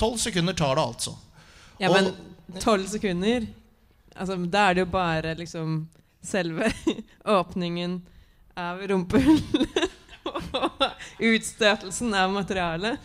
12 0.00 0.16
sekunder 0.26 0.56
tar 0.58 0.74
det 0.78 0.84
altså. 0.88 1.14
Ja, 1.78 1.88
Og- 1.90 1.94
men 1.96 2.60
tolv 2.60 2.86
sekunder 2.88 3.46
altså, 4.16 4.36
Da 4.50 4.68
er 4.70 4.74
det 4.74 4.80
jo 4.84 4.90
bare 4.90 5.34
liksom 5.38 5.88
selve 6.22 6.72
åpningen 7.24 8.00
av 8.56 8.82
rumpehullet 8.90 9.90
og 10.52 10.82
utstøtelsen 11.20 12.12
av 12.14 12.32
materialet. 12.34 12.98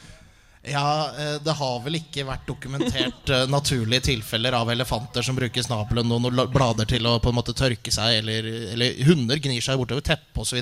Ja, 0.67 1.12
eh, 1.13 1.36
det 1.45 1.53
har 1.60 1.81
vel 1.86 2.00
ikke 2.00 2.25
vært 2.25 2.48
dokumentert 2.50 3.29
eh, 3.29 3.45
naturlige 3.51 4.07
tilfeller 4.10 4.57
av 4.57 4.72
elefanter 4.74 5.25
som 5.25 5.38
bruker 5.38 5.65
snabelen 5.65 6.12
og 6.12 6.24
noen 6.24 6.53
blader 6.53 6.89
til 6.89 7.05
å 7.05 7.17
på 7.22 7.31
en 7.31 7.38
måte 7.38 7.53
tørke 7.57 7.93
seg, 7.93 8.22
eller, 8.22 8.48
eller 8.74 9.01
hunder 9.05 9.41
gnir 9.41 9.62
seg 9.63 9.77
bortover 9.81 10.05
teppet 10.05 10.41
osv. 10.41 10.62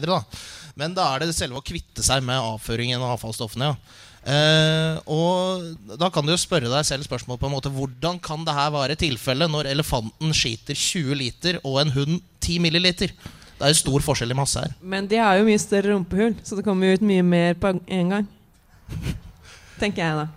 Men 0.79 0.97
da 0.97 1.13
er 1.13 1.23
det 1.23 1.37
selve 1.37 1.61
å 1.61 1.65
kvitte 1.65 2.03
seg 2.03 2.25
med 2.25 2.41
avføringen 2.41 3.01
og 3.01 3.15
avfallsstoffene. 3.15 3.71
ja. 3.71 4.09
Eh, 4.23 4.97
og 5.11 5.97
da 5.99 6.07
kan 6.13 6.23
du 6.23 6.31
jo 6.31 6.39
spørre 6.39 6.71
deg 6.71 6.85
selv 6.87 7.03
spørsmål 7.03 7.35
på 7.41 7.49
en 7.49 7.51
måte 7.57 7.71
Hvordan 7.75 8.21
kan 8.23 8.45
det 8.47 8.53
her 8.55 8.69
være 8.71 8.95
tilfellet 8.95 9.51
når 9.51 9.67
elefanten 9.73 10.31
skiter 10.31 10.79
20 10.79 11.17
liter 11.19 11.59
og 11.59 11.81
en 11.81 11.91
hund 11.91 12.21
10 12.39 12.61
milliliter? 12.63 13.11
Det 13.59 13.67
er 13.67 13.73
jo 13.73 13.81
stor 13.81 14.05
forskjell 14.07 14.31
i 14.31 14.37
masse 14.37 14.59
her. 14.63 14.71
Men 14.79 15.09
de 15.11 15.19
har 15.19 15.37
jo 15.39 15.47
mye 15.47 15.59
større 15.61 15.91
rumpehull, 15.91 16.37
så 16.43 16.55
det 16.55 16.63
kommer 16.65 16.87
jo 16.87 16.97
ut 16.97 17.05
mye 17.07 17.27
mer 17.27 17.59
på 17.59 17.75
en 17.75 18.15
gang. 18.15 18.31
Tenker 19.79 20.03
jeg, 20.03 20.23
da. 20.23 20.27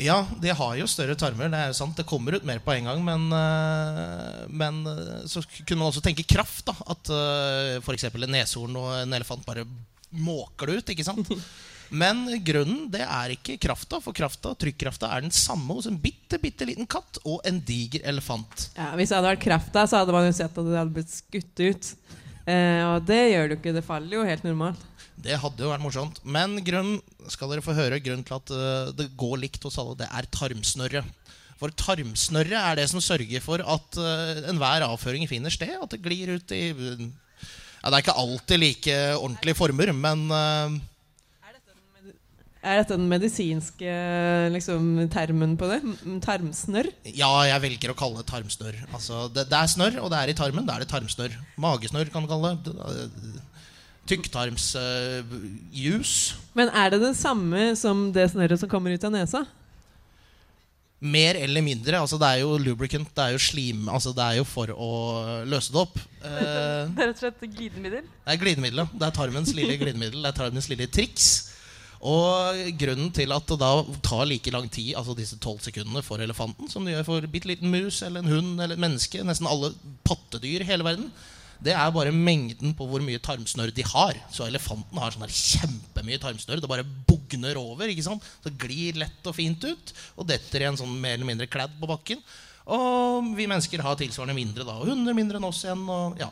Ja, 0.00 0.22
de 0.40 0.52
har 0.56 0.76
jo 0.78 0.86
større 0.88 1.16
tarmer. 1.18 1.50
Det 1.52 1.58
er 1.58 1.72
jo 1.72 1.76
sant, 1.76 1.96
det 1.98 2.08
kommer 2.08 2.38
ut 2.38 2.46
mer 2.48 2.60
på 2.64 2.72
en 2.72 2.88
gang. 2.88 3.02
Men, 3.04 3.26
øh, 3.36 4.46
men 4.48 4.80
øh, 4.88 5.26
så 5.28 5.42
kunne 5.60 5.82
man 5.82 5.90
også 5.90 6.04
tenke 6.04 6.24
kraft. 6.24 6.64
da 6.68 6.76
At 6.88 7.10
øh, 7.12 7.82
f.eks. 7.84 8.08
en 8.08 8.30
neshorn 8.32 8.78
og 8.80 8.94
en 9.02 9.12
elefant 9.18 9.44
bare 9.44 9.66
måker 10.10 10.70
det 10.70 10.80
ut. 10.80 10.94
ikke 10.94 11.04
sant? 11.04 11.28
Men 11.90 12.22
grunnen 12.46 12.84
det 12.90 13.02
er 13.02 13.32
ikke 13.34 13.56
krafta, 13.58 13.98
for 13.98 14.14
krafta, 14.14 14.52
trykkrafta 14.54 15.08
er 15.10 15.24
den 15.24 15.34
samme 15.34 15.74
hos 15.74 15.88
en 15.90 15.96
bitte, 15.98 16.38
bitte 16.38 16.68
liten 16.68 16.86
katt 16.86 17.18
og 17.24 17.42
en 17.48 17.58
diger 17.66 18.04
elefant. 18.06 18.68
Ja, 18.76 18.92
hvis 18.94 19.10
det 19.10 19.18
hadde 19.18 19.32
vært 19.32 19.42
krafta, 19.42 19.82
så 19.90 19.98
hadde 19.98 20.14
man 20.14 20.28
jo 20.28 20.36
sett 20.38 20.54
at 20.54 20.68
det 20.68 20.78
hadde 20.78 20.94
blitt 20.94 21.10
skutt 21.10 21.64
ut. 21.64 21.90
Eh, 22.46 22.82
og 22.86 23.08
det 23.10 23.18
gjør 23.32 23.50
det 23.50 23.56
jo 23.56 23.58
ikke. 23.58 23.74
Det 23.74 23.84
faller 23.86 24.20
jo 24.20 24.28
helt 24.28 24.46
normalt. 24.46 24.86
Det 25.24 25.38
hadde 25.42 25.64
jo 25.64 25.70
vært 25.72 25.84
morsomt. 25.84 26.20
Men 26.24 26.58
grunnen 26.64 27.00
skal 27.32 27.52
dere 27.52 27.64
få 27.64 27.76
høre 27.76 28.00
grunnen 28.02 28.26
til 28.26 28.38
at 28.38 28.52
øh, 28.56 28.92
det 28.96 29.10
går 29.20 29.40
likt 29.44 29.64
hos 29.66 29.78
alle, 29.80 29.98
det 30.00 30.08
er 30.08 30.28
tarmsnørre. 30.32 31.04
For 31.60 31.72
tarmsnørre 31.76 32.60
er 32.70 32.78
det 32.78 32.86
som 32.88 33.02
sørger 33.04 33.42
for 33.44 33.60
at 33.60 33.98
øh, 34.00 34.46
enhver 34.50 34.86
avføring 34.86 35.28
finner 35.28 35.52
sted. 35.52 35.74
At 35.76 35.92
det 35.92 36.00
glir 36.04 36.36
ut 36.38 36.54
i 36.56 36.70
ja, 36.70 37.88
Det 37.88 37.96
er 37.96 38.04
ikke 38.04 38.20
alltid 38.22 38.62
like 38.62 38.96
ordentlige 39.16 39.58
former, 39.58 39.92
men 39.92 40.24
øh, 40.30 40.80
Er 42.60 42.82
dette 42.82 42.92
den 42.92 43.06
medisinske 43.08 43.92
liksom, 44.52 44.88
termen 45.12 45.54
på 45.56 45.68
det? 45.70 45.78
Tarmsnørr? 46.24 46.90
ja, 47.08 47.30
jeg 47.48 47.62
velger 47.64 47.92
å 47.92 47.96
kalle 47.96 48.20
det 48.20 48.28
tarmsnørr. 48.28 48.82
Altså, 48.92 49.28
det, 49.32 49.46
det 49.48 49.56
er 49.56 49.70
snørr, 49.72 49.96
og 50.02 50.10
det 50.12 50.18
er 50.18 50.32
i 50.32 50.36
tarmen. 50.36 50.66
Da 50.68 50.76
er 50.76 50.84
det 50.84 50.90
tarmsnørr. 50.92 51.38
Magesnørr 51.60 52.12
kan 52.12 52.26
du 52.26 52.28
kalle 52.28 52.56
det. 52.60 52.74
Det. 54.10 54.58
Uh, 54.74 56.02
Men 56.58 56.68
er 56.74 56.90
det 56.90 57.00
det 57.02 57.14
samme 57.18 57.76
som 57.78 58.10
det 58.12 58.30
snørret 58.32 58.60
som 58.60 58.68
kommer 58.70 58.90
ut 58.94 59.04
av 59.04 59.12
nesa? 59.14 59.44
Mer 61.00 61.34
eller 61.34 61.62
mindre. 61.64 61.96
altså 61.96 62.18
Det 62.20 62.28
er 62.28 62.40
jo 62.42 62.58
lubricant, 62.60 63.08
det 63.16 63.24
er 63.24 63.32
jo 63.32 63.38
slim. 63.38 63.88
altså 63.88 64.12
Det 64.12 64.22
er 64.22 64.36
jo 64.36 64.44
for 64.44 64.68
å 64.74 64.90
løse 65.48 65.72
det 65.72 65.80
opp. 65.80 65.96
Eh, 66.20 66.90
Det 66.94 67.00
er 67.00 67.08
rett 67.08 67.16
og 67.16 67.22
slett 67.22 67.46
glidemiddel. 67.54 68.02
det 68.04 68.34
er 68.34 68.42
glidemiddelet. 68.42 68.92
Det 68.92 69.06
er 69.06 69.14
tarmens 69.16 69.54
lille 69.56 69.78
glidemiddel. 69.80 70.20
Det 70.20 70.28
er 70.28 70.36
tarmens 70.42 70.68
lille 70.68 70.86
triks. 70.92 71.30
Og 72.00 72.56
grunnen 72.80 73.10
til 73.12 73.32
at 73.32 73.48
det 73.48 73.58
da 73.60 73.72
tar 74.04 74.24
like 74.28 74.52
lang 74.52 74.68
tid, 74.72 74.94
altså 74.96 75.12
disse 75.16 75.36
tolv 75.40 75.60
sekundene, 75.60 76.00
for 76.04 76.20
elefanten 76.20 76.68
som 76.68 76.84
det 76.84 76.94
gjør 76.94 77.04
for 77.04 77.26
bitte 77.32 77.48
liten 77.48 77.68
mus 77.72 78.00
eller 78.02 78.24
en 78.24 78.32
hund 78.32 78.54
eller 78.60 78.72
et 78.76 78.80
menneske, 78.80 79.20
nesten 79.24 79.48
alle 79.48 79.72
pattedyr 80.08 80.64
i 80.64 80.68
hele 80.68 80.84
verden, 80.86 81.10
det 81.60 81.74
er 81.76 81.92
bare 81.92 82.12
mengden 82.14 82.72
på 82.76 82.86
hvor 82.88 83.02
mye 83.04 83.20
tarmsnørr 83.20 83.72
de 83.76 83.84
har. 83.84 84.16
Så 84.32 84.46
elefanten 84.46 85.00
har 85.00 85.12
sånn 85.12 85.28
kjempemye 85.28 86.20
tarmsnørr. 86.22 86.62
Det 86.62 86.70
bare 86.70 86.86
bugner 87.08 87.58
over. 87.60 87.90
ikke 87.92 88.06
sant? 88.06 88.24
Så 88.40 88.52
glir 88.62 88.96
lett 89.02 89.28
og 89.28 89.36
fint 89.36 89.64
ut 89.68 89.92
og 90.16 90.28
detter 90.30 90.64
i 90.64 90.70
en 90.70 90.80
sånn 90.80 90.94
mer 91.02 91.18
eller 91.18 91.28
mindre 91.28 91.50
kladd 91.50 91.74
på 91.80 91.90
bakken. 91.90 92.22
Og 92.70 93.32
vi 93.36 93.48
mennesker 93.50 93.82
har 93.84 93.98
tilsvarende 94.00 94.38
mindre 94.38 94.64
da. 94.64 94.78
Og 94.80 94.92
hunder 94.92 95.16
mindre 95.16 95.40
enn 95.40 95.48
oss 95.50 95.64
igjen. 95.66 95.84
og 95.84 96.20
ja. 96.20 96.30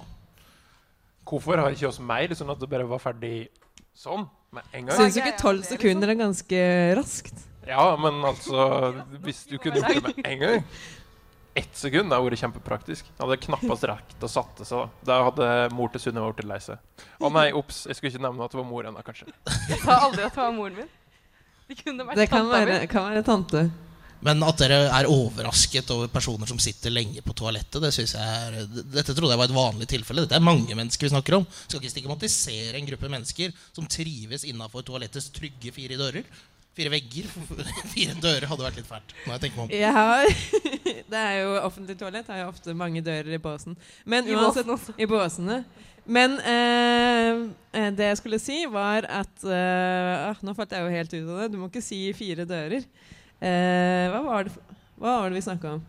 Hvorfor 1.29 1.61
har 1.61 1.77
ikke 1.77 1.91
oss 1.91 2.01
mer, 2.01 2.33
sånn 2.33 2.55
at 2.55 2.62
det 2.62 2.71
bare 2.73 2.88
var 2.88 3.03
ferdig 3.03 3.51
sånn 3.93 4.25
med 4.57 4.64
en 4.73 4.88
gang? 4.88 4.97
Syns 4.97 5.19
du 5.19 5.23
ikke 5.27 5.41
tolv 5.43 5.69
sekunder 5.69 6.14
er 6.14 6.23
ganske 6.23 6.62
raskt? 6.97 7.45
Ja, 7.69 7.85
men 8.01 8.23
altså 8.25 8.95
Hvis 9.21 9.43
du 9.45 9.59
kunne 9.61 9.83
gjort 9.83 10.07
det 10.07 10.14
med 10.17 10.31
en 10.31 10.38
gang 10.41 10.62
Ett 11.59 11.75
sekund 11.81 12.12
hadde 12.12 12.29
vært 12.29 12.42
kjempepraktisk. 12.44 13.09
Jeg 13.11 13.18
hadde 13.25 13.38
knappast 13.49 13.87
rekt 13.90 14.23
å 14.23 14.31
satte 14.31 14.66
seg. 14.68 14.92
Da 15.03 15.16
Da 15.18 15.25
hadde 15.31 15.49
mor 15.75 15.90
til 15.94 16.05
Sunniva 16.05 16.31
blitt 16.31 16.47
lei 16.47 16.61
seg. 16.62 16.79
Å 17.18 17.33
nei, 17.35 17.49
ops, 17.57 17.83
jeg 17.90 17.99
skulle 17.99 18.14
ikke 18.14 18.23
nevne 18.29 18.47
at 18.47 18.55
det 18.55 18.61
var 18.61 18.68
mor 18.68 18.87
ennå, 18.87 19.03
kanskje. 19.07 19.27
Jeg 19.73 19.81
sa 19.83 19.99
aldri 20.07 20.25
at 20.29 20.37
det 20.38 20.44
var 20.44 20.55
moren 20.55 20.79
min. 20.83 20.90
Det 21.68 21.77
kunne 21.83 22.07
vært 22.09 22.16
Det 22.23 22.29
kan 22.31 22.47
tanta 22.47 22.55
være, 22.57 22.81
mi. 22.81 22.90
kan 22.94 23.09
være 23.11 23.25
tante. 23.27 23.66
Men 24.27 24.42
at 24.42 24.59
dere 24.59 24.79
er 24.90 25.07
overrasket 25.07 25.90
over 25.94 26.09
personer 26.11 26.49
som 26.51 26.59
sitter 26.59 26.90
lenge 26.90 27.21
på 27.23 27.35
toalettet, 27.38 27.79
det 27.85 27.92
synes 27.94 28.16
jeg 28.16 28.38
er, 28.49 28.57
dette 28.97 29.14
trodde 29.14 29.31
jeg 29.31 29.38
var 29.38 29.47
et 29.47 29.55
vanlig 29.55 29.87
tilfelle. 29.92 30.25
Dette 30.27 30.35
er 30.40 30.42
mange 30.42 30.75
mennesker 30.75 31.07
vi 31.07 31.12
snakker 31.12 31.37
om. 31.38 31.44
Skal 31.68 31.79
ikke 31.79 31.92
stigmatisere 31.92 32.81
en 32.81 32.88
gruppe 32.88 33.11
mennesker 33.12 33.55
som 33.77 33.87
trives 33.87 34.42
innafor 34.49 34.83
toalettets 34.88 35.31
trygge 35.37 35.71
fire 35.77 35.99
dører. 36.01 36.27
Fire 36.79 36.93
vegger. 36.95 37.27
Fire 37.95 38.14
dører 38.23 38.47
hadde 38.47 38.67
vært 38.69 38.79
litt 38.79 38.88
fælt. 38.88 39.14
Når 39.25 39.35
jeg 39.35 39.45
tenker 39.45 39.59
meg 39.59 39.64
om. 39.67 39.75
Ja, 39.75 40.07
det 41.12 41.23
er 41.25 41.37
jo 41.43 41.53
Offentlig 41.64 41.99
toalett 41.99 42.31
har 42.31 42.45
jo 42.45 42.49
ofte 42.53 42.75
mange 42.79 43.03
dører 43.03 43.35
i 43.35 43.43
båsen. 43.43 43.75
Men 44.07 44.29
I 44.31 44.37
uansett, 44.37 44.69
båsen 44.69 44.77
også. 44.77 44.95
I 44.99 45.09
båsene. 45.11 45.59
Men 46.09 46.38
eh, 46.41 47.43
eh, 47.77 47.91
det 47.93 48.12
jeg 48.12 48.21
skulle 48.23 48.38
si, 48.41 48.62
var 48.73 49.05
at 49.12 49.45
eh, 49.45 50.29
ah, 50.31 50.38
Nå 50.41 50.55
falt 50.57 50.73
jeg 50.73 50.87
jo 50.87 50.95
helt 50.95 51.12
ut 51.12 51.27
av 51.27 51.43
det. 51.43 51.51
Du 51.53 51.59
må 51.61 51.69
ikke 51.69 51.85
si 51.85 52.01
fire 52.17 52.47
dører. 52.49 52.87
Eh, 53.38 54.07
hva, 54.14 54.23
var 54.25 54.49
det, 54.49 54.55
hva 54.97 55.19
var 55.21 55.29
det 55.29 55.41
vi 55.41 55.45
snakka 55.51 55.75
om? 55.77 55.85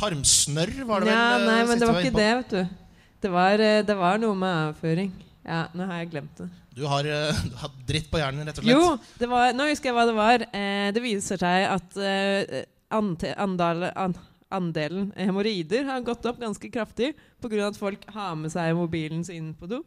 Tarmsnørr 0.00 0.72
var 0.88 1.02
det 1.02 1.10
vel? 1.10 1.18
Ja, 1.18 1.26
eh, 1.36 1.44
nei, 1.50 1.58
men 1.68 1.82
det 1.82 1.90
var 1.90 2.00
ikke 2.00 2.16
det, 2.16 2.30
vet 2.40 2.56
du. 2.56 2.96
Det 3.22 3.30
var, 3.30 3.66
eh, 3.66 3.82
det 3.86 3.98
var 3.98 4.22
noe 4.22 4.38
med 4.38 4.70
avføring. 4.70 5.12
Ja, 5.44 5.66
nå 5.76 5.90
har 5.90 6.00
jeg 6.00 6.14
glemt 6.14 6.40
det. 6.40 6.48
Du 6.76 6.84
har, 6.88 7.04
eh, 7.04 7.40
du 7.50 7.56
har 7.60 7.72
dritt 7.88 8.10
på 8.10 8.20
hjernen, 8.20 8.46
rett 8.48 8.58
og 8.60 8.66
slett. 8.66 8.76
Jo, 9.22 9.30
var, 9.30 9.56
nå 9.56 9.68
husker 9.70 9.90
jeg 9.90 9.96
hva 9.98 10.06
det 10.08 10.18
var. 10.18 10.46
Eh, 10.50 10.90
det 10.94 11.04
viser 11.04 11.40
seg 11.40 11.66
at 11.70 11.98
eh, 12.00 12.62
ante, 12.92 13.32
andale, 13.40 13.92
an, 13.98 14.16
andelen 14.52 15.10
hemoroider 15.16 15.88
har 15.88 16.04
gått 16.04 16.26
opp 16.28 16.40
ganske 16.42 16.70
kraftig 16.72 17.12
pga. 17.42 17.66
at 17.68 17.80
folk 17.80 18.04
har 18.12 18.36
med 18.36 18.52
seg 18.52 18.76
mobilen 18.76 19.24
sin 19.24 19.52
på 19.56 19.68
do. 19.70 19.82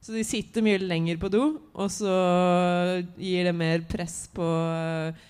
Så 0.00 0.12
de 0.14 0.22
sitter 0.26 0.62
mye 0.62 0.78
lenger 0.78 1.16
på 1.18 1.30
do, 1.32 1.44
og 1.74 1.88
så 1.90 2.12
gir 3.18 3.48
det 3.48 3.54
mer 3.56 3.82
press 3.88 4.26
på 4.34 4.44
eh, 4.44 5.24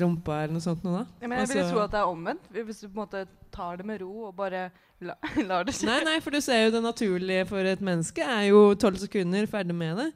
rumpa 0.00 0.42
eller 0.42 0.56
noe 0.56 0.64
sånt. 0.64 0.82
Noe, 0.84 1.02
da. 1.02 1.20
Ja, 1.22 1.30
men 1.30 1.40
jeg 1.40 1.50
ville 1.52 1.64
Og 1.64 1.72
tro 1.72 1.82
at 1.84 1.94
det 1.94 2.00
er 2.00 2.10
omvendt. 2.12 2.48
Hvis 2.52 2.82
du 2.82 2.88
på 2.88 2.94
en 2.94 3.02
måte 3.02 3.22
tar 3.54 3.80
det 3.80 3.86
med 3.88 4.02
ro 4.02 4.28
og 4.28 4.34
bare 4.36 4.66
la, 5.00 5.16
lar 5.48 5.66
det 5.66 5.76
skje. 5.76 5.88
Nei, 5.88 6.00
nei, 6.08 6.16
for 6.24 6.36
du 6.36 6.40
ser 6.44 6.66
jo 6.66 6.74
det 6.76 6.82
naturlige 6.84 7.46
for 7.48 7.68
et 7.74 7.84
menneske 7.84 8.24
er 8.24 8.48
jo 8.50 8.66
tolv 8.80 9.00
sekunder 9.00 9.48
ferdig 9.50 9.76
med 9.76 10.02
det. 10.02 10.10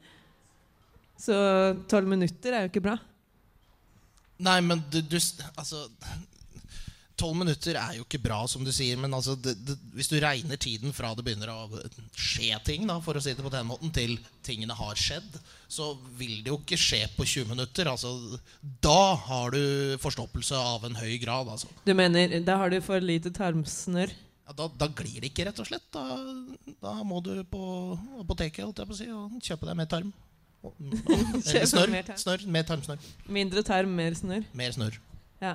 Så 1.21 1.37
tolv 1.91 2.09
minutter 2.09 2.57
er 2.57 2.67
jo 2.67 2.73
ikke 2.73 2.85
bra. 2.85 2.97
Nei, 4.41 4.61
men 4.65 4.81
du, 4.93 5.01
du 5.05 5.19
Altså 5.57 5.85
Tolv 7.21 7.37
minutter 7.37 7.77
er 7.77 7.99
jo 7.99 8.07
ikke 8.07 8.23
bra, 8.25 8.39
som 8.49 8.65
du 8.65 8.71
sier. 8.73 8.97
Men 9.01 9.13
altså, 9.17 9.35
det, 9.37 9.55
det, 9.67 9.77
hvis 9.97 10.09
du 10.09 10.17
regner 10.23 10.61
tiden 10.61 10.95
fra 10.97 11.13
det 11.17 11.25
begynner 11.27 11.53
å 11.53 11.83
skje 12.17 12.57
ting, 12.67 12.87
da, 12.89 12.97
for 13.05 13.19
å 13.19 13.23
si 13.25 13.35
det 13.37 13.45
på 13.45 13.53
den 13.53 13.69
måten, 13.69 13.93
til 13.95 14.17
tingene 14.47 14.77
har 14.79 14.97
skjedd, 14.99 15.37
så 15.71 15.93
vil 16.19 16.41
det 16.41 16.53
jo 16.53 16.59
ikke 16.63 16.81
skje 16.81 17.03
på 17.19 17.27
20 17.29 17.53
minutter. 17.53 17.91
Altså, 17.93 18.15
da 18.83 19.15
har 19.29 19.53
du 19.55 19.99
forstoppelse 20.01 20.57
av 20.57 20.89
en 20.89 20.99
høy 21.01 21.19
grad. 21.23 21.53
Altså. 21.53 21.69
Du 21.85 21.93
mener 21.97 22.41
da 22.47 22.57
har 22.63 22.73
du 22.73 22.81
for 22.85 23.05
lite 23.05 23.33
tarmsnørr? 23.37 24.17
Ja, 24.51 24.57
da, 24.57 24.67
da 24.81 24.89
glir 24.99 25.21
det 25.23 25.31
ikke, 25.31 25.45
rett 25.47 25.61
og 25.63 25.69
slett. 25.69 25.85
Da, 25.95 26.03
da 26.83 26.97
må 27.07 27.21
du 27.23 27.37
på 27.47 27.63
apoteket 28.19 28.83
si, 28.99 29.07
og 29.15 29.37
kjøpe 29.45 29.69
deg 29.69 29.79
mer 29.79 29.91
tarm. 29.93 30.11
Eller 31.49 31.67
snør, 31.69 31.89
Mer 31.93 32.05
tarm. 32.09 32.19
Snør, 32.21 32.43
Mer 32.53 32.67
tarmsnørr. 32.69 33.05
Mindre 33.33 33.63
tarm, 33.65 33.93
mer 33.97 34.17
snørr. 34.19 34.49
Mer 34.57 34.75
snørr. 34.75 34.99
Ja. 35.41 35.55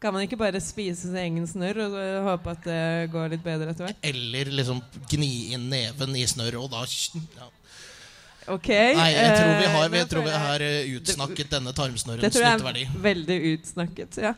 Kan 0.00 0.12
man 0.12 0.26
ikke 0.26 0.36
bare 0.36 0.60
spise 0.60 1.08
sin 1.08 1.16
egen 1.16 1.46
snørr 1.48 1.78
og 1.86 1.94
håpe 2.26 2.52
at 2.52 2.66
det 2.68 2.80
går 3.14 3.30
litt 3.32 3.44
bedre 3.44 3.72
etter 3.72 3.88
hvert? 3.88 4.02
Eller 4.04 4.50
liksom 4.58 4.82
gni 5.08 5.54
inn 5.56 5.70
neven 5.72 6.18
i 6.20 6.26
snørret, 6.28 6.58
og 6.60 6.68
da 6.74 6.84
ja. 6.84 7.48
Ok. 8.52 8.68
Nei, 8.68 9.08
jeg 9.10 9.30
tror 9.34 9.54
vi 9.58 9.70
har, 9.72 9.84
eh, 9.86 9.92
vi 9.94 10.02
nå 10.02 10.08
tror 10.10 10.26
vi 10.26 10.34
har 10.44 10.62
eh, 10.62 10.90
utsnakket 10.98 11.54
denne 11.56 11.72
Det 11.72 12.30
tror 12.34 12.44
jeg 12.44 12.84
er 12.86 13.00
veldig 13.08 13.38
utsnakket. 13.54 14.20
ja. 14.22 14.34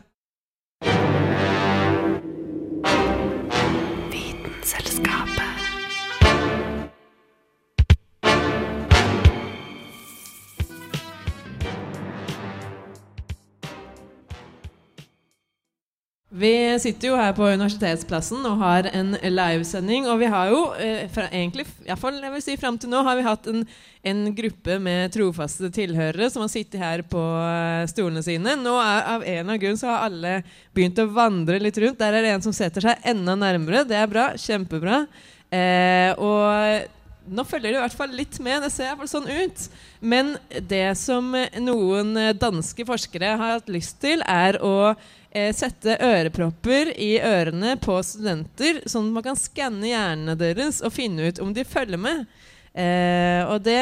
Vi 16.39 16.79
sitter 16.79 17.09
jo 17.09 17.17
her 17.19 17.33
på 17.35 17.47
Universitetsplassen 17.51 18.45
og 18.47 18.61
har 18.61 18.87
en 18.95 19.11
livesending. 19.19 20.05
Og 20.07 20.21
vi 20.21 20.27
har 20.31 20.51
jo, 20.53 20.59
eh, 20.79 21.09
fra, 21.11 21.25
egentlig, 21.35 21.65
i 21.83 21.89
hvert 21.89 21.99
fall 21.99 22.21
jeg 22.21 22.31
vil 22.31 22.43
si 22.45 22.55
frem 22.55 22.77
til 22.79 22.93
nå, 22.93 23.01
har 23.03 23.17
vi 23.19 23.25
hatt 23.25 23.49
en, 23.51 23.65
en 24.07 24.21
gruppe 24.37 24.77
med 24.79 25.11
trofaste 25.11 25.67
tilhørere 25.75 26.29
som 26.31 26.45
har 26.45 26.51
sittet 26.53 26.79
her 26.79 27.03
på 27.03 27.19
eh, 27.19 27.83
stolene 27.91 28.23
sine. 28.23 28.55
Nå 28.55 28.77
er, 28.79 29.01
av 29.17 29.27
en 29.33 29.51
av 29.51 29.59
grunn 29.59 29.81
så 29.81 29.91
har 29.91 30.07
alle 30.07 30.37
begynt 30.71 31.03
å 31.03 31.09
vandre 31.11 31.59
litt 31.59 31.81
rundt. 31.83 31.99
Der 31.99 32.15
er 32.15 32.23
det 32.23 32.31
en 32.37 32.47
som 32.47 32.55
setter 32.55 32.87
seg 32.87 33.11
enda 33.11 33.35
nærmere. 33.35 33.83
Det 33.89 33.99
er 33.99 34.07
bra. 34.07 34.29
Kjempebra. 34.39 35.03
Eh, 35.51 36.15
og 36.15 37.29
nå 37.29 37.43
følger 37.51 37.73
det 37.73 37.77
i 37.81 37.83
hvert 37.83 37.99
fall 37.99 38.15
litt 38.15 38.39
med. 38.39 38.63
Det 38.63 38.71
ser 38.71 38.87
i 38.87 38.93
hvert 38.93 39.03
fall 39.03 39.15
sånn 39.17 39.27
ut. 39.27 39.69
Men 39.99 40.37
det 40.71 40.87
som 41.03 41.35
noen 41.67 42.15
danske 42.39 42.87
forskere 42.87 43.35
har 43.35 43.57
hatt 43.59 43.73
lyst 43.75 43.99
til, 43.99 44.23
er 44.23 44.63
å 44.63 44.95
eh, 45.31 45.49
sette 45.55 45.97
ørepropper 46.03 46.93
i 46.97 47.15
ørene 47.21 47.75
på 47.81 47.97
studenter, 48.05 48.83
sånn 48.89 49.09
at 49.09 49.17
man 49.17 49.27
kan 49.31 49.39
skanne 49.39 49.91
hjernene 49.91 50.37
deres 50.39 50.83
og 50.85 50.93
finne 50.95 51.29
ut 51.29 51.41
om 51.43 51.51
de 51.55 51.65
følger 51.67 52.01
med. 52.01 52.25
Eh, 52.73 53.41
og 53.49 53.61
det 53.65 53.81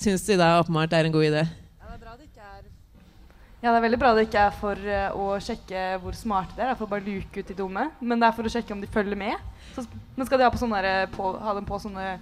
syns 0.00 0.24
de 0.28 0.38
da 0.40 0.58
åpenbart 0.60 0.94
er 0.96 1.08
en 1.08 1.14
god 1.14 1.28
idé. 1.30 1.44
Ja, 3.62 3.70
det 3.70 3.78
er 3.78 3.84
veldig 3.84 3.98
bra 4.02 4.08
det 4.16 4.24
ikke 4.26 4.40
er 4.42 4.54
for 4.58 4.88
eh, 4.90 5.12
å 5.14 5.36
sjekke 5.38 5.82
hvor 6.02 6.16
smarte 6.18 6.56
de 6.56 6.64
er, 6.64 6.72
det 6.72 6.72
er 6.72 6.78
for 6.80 6.88
å 6.88 6.90
bare 6.96 7.06
luke 7.06 7.38
ut 7.38 7.46
de 7.46 7.54
dumme. 7.54 7.84
Men 8.02 8.18
det 8.18 8.26
er 8.26 8.34
for 8.34 8.48
å 8.48 8.50
sjekke 8.50 8.74
om 8.74 8.80
de 8.82 8.88
følger 8.90 9.18
med. 9.20 9.36
Så, 9.76 9.84
men 10.16 10.26
skal 10.26 10.40
de 10.40 10.48
ha, 10.48 10.50
på 10.50 10.58
sånne, 10.58 10.80
der, 10.82 11.04
på, 11.14 11.28
ha 11.38 11.54
dem 11.54 11.68
på 11.68 11.78
sånne 11.78 12.16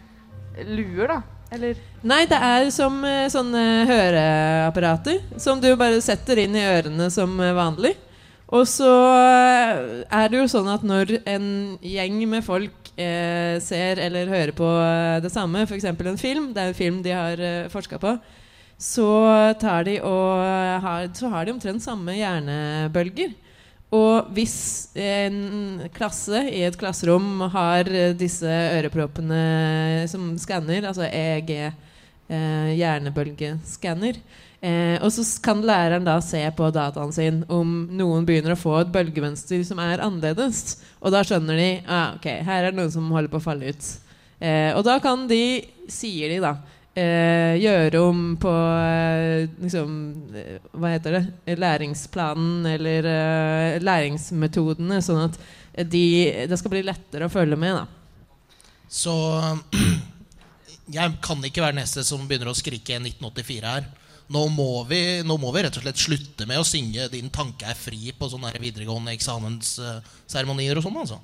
luer, 0.69 1.15
da? 1.15 1.23
Eller 1.51 1.81
Nei, 2.07 2.21
det 2.29 2.37
er 2.45 2.69
som 2.75 3.01
eh, 3.09 3.25
sånne 3.33 3.63
høreapparater 3.89 5.41
som 5.41 5.65
du 5.65 5.71
bare 5.81 6.03
setter 6.05 6.45
inn 6.45 6.55
i 6.61 6.67
ørene 6.69 7.09
som 7.11 7.33
eh, 7.41 7.57
vanlig. 7.57 7.97
Og 8.51 8.67
så 8.67 8.91
eh, 9.15 9.81
er 10.11 10.31
det 10.31 10.41
jo 10.41 10.49
sånn 10.51 10.69
at 10.73 10.83
når 10.87 11.21
en 11.31 11.47
gjeng 11.87 12.17
med 12.31 12.43
folk 12.43 12.91
eh, 12.99 13.61
ser 13.63 14.01
eller 14.03 14.31
hører 14.31 14.53
på 14.57 14.67
eh, 14.67 15.19
det 15.23 15.31
samme, 15.31 15.63
f.eks. 15.69 15.87
en 15.93 16.19
film, 16.19 16.51
det 16.57 16.65
er 16.65 16.73
en 16.73 16.81
film 16.81 16.99
de 17.05 17.15
har 17.15 17.39
eh, 17.39 17.69
forska 17.71 18.01
på, 18.03 18.17
så 18.81 19.07
tar 19.61 19.87
de 19.87 20.01
og 20.03 20.43
eh, 20.43 20.81
har, 20.83 21.07
så 21.15 21.31
har 21.31 21.47
de 21.47 21.55
omtrent 21.55 21.85
samme 21.85 22.17
hjernebølger. 22.19 23.37
Og 23.95 24.29
hvis 24.35 24.59
en 24.99 25.81
klasse 25.95 26.45
i 26.51 26.63
et 26.63 26.79
klasserom 26.79 27.41
har 27.55 27.89
disse 28.19 28.47
øreproppene 28.47 30.07
som 30.11 30.29
skanner, 30.39 30.87
altså 30.87 31.09
EEG, 31.09 31.51
eh, 32.31 32.71
hjernebølgeskanner, 32.79 34.21
eh, 34.61 34.97
og 35.01 35.11
så 35.15 35.25
kan 35.45 35.63
læreren 35.67 36.07
da 36.07 36.19
se 36.25 36.43
på 36.57 36.71
dataen 36.75 37.13
sin 37.17 37.43
om 37.53 37.89
noen 37.97 38.27
begynner 38.29 38.57
å 38.57 38.61
få 38.61 38.77
et 38.81 38.93
bølgemønster 38.95 39.63
som 39.67 39.81
er 39.85 40.03
annerledes. 40.05 40.81
Og 41.01 41.15
da 41.15 41.25
skjønner 41.27 41.61
de 41.61 41.71
ah, 41.87 42.17
ok, 42.19 42.29
her 42.47 42.67
er 42.67 42.71
det 42.71 42.81
noen 42.81 42.93
som 42.93 43.09
holder 43.13 43.33
på 43.33 43.41
å 43.41 43.47
falle 43.51 43.73
ut. 43.73 43.91
Eh, 44.41 44.73
og 44.73 44.85
da 44.87 44.97
kan 45.05 45.27
de, 45.29 45.43
sier 45.93 46.33
de 46.33 46.41
da, 46.41 46.55
eh, 46.97 47.57
gjøre 47.61 48.03
om 48.03 48.23
på 48.41 48.51
eh, 48.51 49.49
liksom, 49.61 49.97
eh, 50.35 50.59
Hva 50.73 50.93
heter 50.95 51.19
det? 51.19 51.57
Læringsplanen 51.61 52.67
eller 52.75 53.09
eh, 53.11 53.81
læringsmetodene, 53.85 55.01
sånn 55.05 55.27
at 55.29 55.39
de, 55.91 56.05
det 56.51 56.59
skal 56.59 56.73
bli 56.75 56.85
lettere 56.87 57.29
å 57.29 57.33
følge 57.33 57.59
med. 57.61 57.79
da 57.83 58.89
Så 58.91 59.15
jeg 60.99 61.17
kan 61.23 61.45
ikke 61.47 61.65
være 61.65 61.79
neste 61.79 62.05
som 62.07 62.27
begynner 62.27 62.51
å 62.51 62.59
skrike 62.59 62.99
1984 62.99 63.75
her. 63.77 63.91
Nå 64.31 64.45
må, 64.55 64.85
vi, 64.87 65.01
nå 65.27 65.35
må 65.43 65.51
vi 65.55 65.65
rett 65.67 65.77
og 65.81 65.83
slett 65.83 65.99
slutte 65.99 66.47
med 66.47 66.61
å 66.61 66.67
synge 66.67 67.09
'Din 67.11 67.33
tanke 67.35 67.67
er 67.67 67.75
fri' 67.75 68.15
på 68.15 68.29
sånne 68.31 68.53
videregående 68.63 69.15
eksamensseremonier 69.17 70.79
og 70.79 70.87
sånn. 70.87 70.99
altså. 71.03 71.19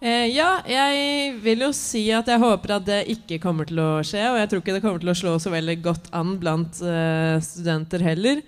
Eh, 0.00 0.30
ja, 0.32 0.62
jeg 0.64 1.34
vil 1.44 1.66
jo 1.66 1.74
si 1.76 2.06
at 2.16 2.30
jeg 2.30 2.40
håper 2.40 2.78
at 2.78 2.86
det 2.86 3.00
ikke 3.12 3.36
kommer 3.42 3.68
til 3.68 3.82
å 3.82 3.90
skje. 4.06 4.22
Og 4.30 4.38
jeg 4.40 4.48
tror 4.48 4.62
ikke 4.62 4.76
det 4.76 4.82
kommer 4.84 5.02
til 5.02 5.12
å 5.12 5.18
slå 5.18 5.34
så 5.42 5.52
veldig 5.52 5.76
godt 5.84 6.08
an 6.16 6.38
blant 6.40 6.80
eh, 6.80 7.36
studenter 7.44 8.06
heller. 8.06 8.40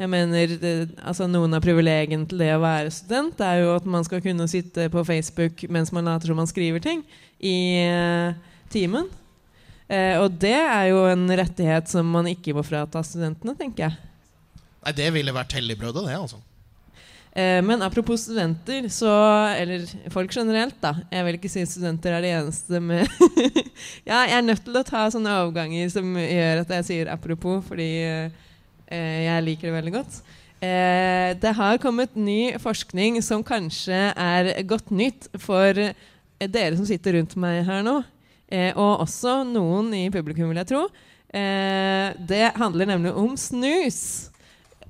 Jeg 0.00 0.08
mener, 0.08 0.54
det, 0.62 0.74
altså 1.04 1.26
Noen 1.28 1.52
av 1.56 1.64
privilegiene 1.64 2.28
til 2.30 2.40
det 2.40 2.54
å 2.54 2.62
være 2.62 2.92
student 2.94 3.42
er 3.44 3.58
jo 3.60 3.74
at 3.74 3.88
man 3.90 4.06
skal 4.06 4.22
kunne 4.24 4.46
sitte 4.48 4.86
på 4.92 5.02
Facebook 5.04 5.66
mens 5.68 5.90
man 5.92 6.08
later 6.08 6.30
som 6.30 6.38
man 6.40 6.48
skriver 6.48 6.80
ting 6.84 7.02
i 7.36 7.56
eh, 7.82 8.38
timen. 8.72 9.10
Eh, 9.90 10.14
og 10.22 10.36
det 10.38 10.54
er 10.54 10.84
jo 10.92 11.02
en 11.10 11.26
rettighet 11.40 11.90
som 11.90 12.06
man 12.06 12.28
ikke 12.30 12.54
må 12.54 12.62
frata 12.66 13.02
studentene, 13.06 13.56
tenker 13.58 13.88
jeg. 13.88 13.98
Nei, 14.80 14.92
Det 14.96 15.08
ville 15.12 15.34
vært 15.34 15.56
helligbrødet, 15.58 16.06
det. 16.06 16.14
altså. 16.16 16.38
Eh, 17.32 17.58
men 17.62 17.82
apropos 17.86 18.24
studenter, 18.24 18.88
så 18.90 19.10
Eller 19.54 19.84
folk 20.10 20.32
generelt, 20.34 20.74
da. 20.82 20.94
Jeg 21.12 21.26
vil 21.26 21.36
ikke 21.38 21.50
si 21.52 21.62
studenter 21.66 22.16
er 22.16 22.24
de 22.24 22.32
eneste 22.40 22.80
med 22.82 23.06
Ja, 24.08 24.24
jeg 24.26 24.34
er 24.38 24.42
nødt 24.46 24.64
til 24.66 24.78
å 24.78 24.82
ta 24.86 25.04
sånne 25.14 25.36
overganger 25.44 25.90
som 25.94 26.16
gjør 26.18 26.64
at 26.64 26.74
jeg 26.78 26.88
sier 26.88 27.12
apropos, 27.12 27.62
fordi 27.68 27.90
eh, 28.02 29.20
jeg 29.26 29.46
liker 29.46 29.70
det 29.70 29.76
veldig 29.76 29.94
godt. 29.94 30.20
Eh, 30.60 31.30
det 31.40 31.54
har 31.56 31.78
kommet 31.82 32.18
ny 32.18 32.56
forskning 32.58 33.20
som 33.22 33.44
kanskje 33.46 34.00
er 34.10 34.50
godt 34.68 34.90
nytt 34.90 35.30
for 35.38 35.78
dere 36.40 36.74
som 36.76 36.88
sitter 36.88 37.18
rundt 37.18 37.36
meg 37.38 37.62
her 37.68 37.86
nå. 37.86 38.00
Eh, 38.50 38.72
og 38.74 39.04
også 39.06 39.40
noen 39.46 39.92
i 39.94 40.08
publikum, 40.12 40.50
vil 40.50 40.60
jeg 40.62 40.70
tro. 40.72 40.82
Eh, 41.30 42.10
det 42.26 42.50
handler 42.58 42.90
nemlig 42.90 43.14
om 43.14 43.36
snus. 43.38 44.30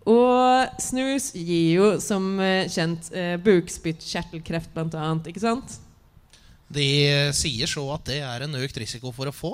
Og 0.09 0.81
snus 0.81 1.31
gir 1.37 1.77
jo 1.77 1.89
som 2.01 2.33
eh, 2.41 2.71
kjent 2.73 3.11
eh, 3.13 3.37
bukspyttkjertelkreft 3.45 4.73
bl.a. 4.73 5.11
Ikke 5.29 5.45
sant? 5.45 5.77
De 6.71 6.87
sier 7.35 7.69
så 7.69 7.83
at 7.93 8.07
det 8.09 8.23
er 8.25 8.47
en 8.47 8.57
økt 8.63 8.79
risiko 8.81 9.13
for 9.13 9.29
å 9.29 9.35
få. 9.35 9.53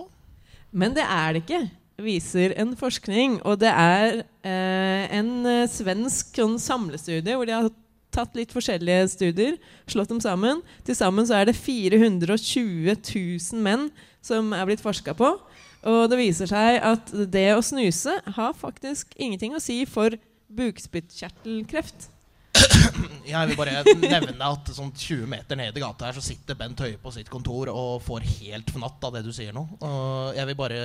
Men 0.77 0.95
det 0.95 1.07
er 1.09 1.35
det 1.35 1.43
ikke, 1.45 1.63
viser 2.05 2.55
en 2.61 2.75
forskning. 2.79 3.41
Og 3.49 3.59
det 3.63 3.73
er 3.73 4.21
eh, 4.47 5.17
en 5.17 5.33
eh, 5.49 5.67
svensk 5.71 6.37
sånn 6.37 6.59
samlestudie 6.63 7.35
hvor 7.35 7.49
de 7.49 7.57
har 7.57 7.71
tatt 8.17 8.37
litt 8.39 8.55
forskjellige 8.55 9.11
studier, 9.13 9.61
slått 9.91 10.11
dem 10.13 10.23
sammen. 10.25 10.63
Til 10.87 10.97
sammen 10.99 11.29
så 11.29 11.39
er 11.39 11.51
det 11.51 11.59
420 11.59 12.97
000 12.97 13.63
menn 13.63 13.91
som 14.25 14.51
er 14.57 14.67
blitt 14.69 14.85
forska 14.85 15.15
på. 15.17 15.37
Og 15.87 16.03
det 16.11 16.19
viser 16.19 16.51
seg 16.51 16.81
at 16.83 17.13
det 17.31 17.49
å 17.55 17.63
snuse 17.63 18.17
har 18.39 18.57
faktisk 18.59 19.13
ingenting 19.15 19.55
å 19.55 19.63
si 19.63 19.85
for 19.87 20.17
bukspyttkjertelkreft. 20.57 22.11
Jeg 23.27 23.51
vil 23.51 23.59
bare 23.59 23.83
nevne 23.99 24.49
at 24.49 24.69
sånn 24.75 24.93
20 24.95 25.27
meter 25.29 25.59
ned 25.59 25.77
i 25.77 25.83
gata 25.83 26.07
her 26.07 26.17
så 26.17 26.23
sitter 26.23 26.57
Bent 26.59 26.79
Høie 26.83 26.99
på 27.03 27.11
sitt 27.15 27.29
kontor 27.31 27.71
og 27.73 28.05
får 28.07 28.27
helt 28.39 28.71
fnatt 28.71 29.03
av 29.09 29.17
det 29.17 29.25
du 29.27 29.33
sier 29.35 29.55
nå. 29.57 29.65
Og 29.83 30.37
jeg 30.37 30.47
vil 30.51 30.59
bare 30.59 30.79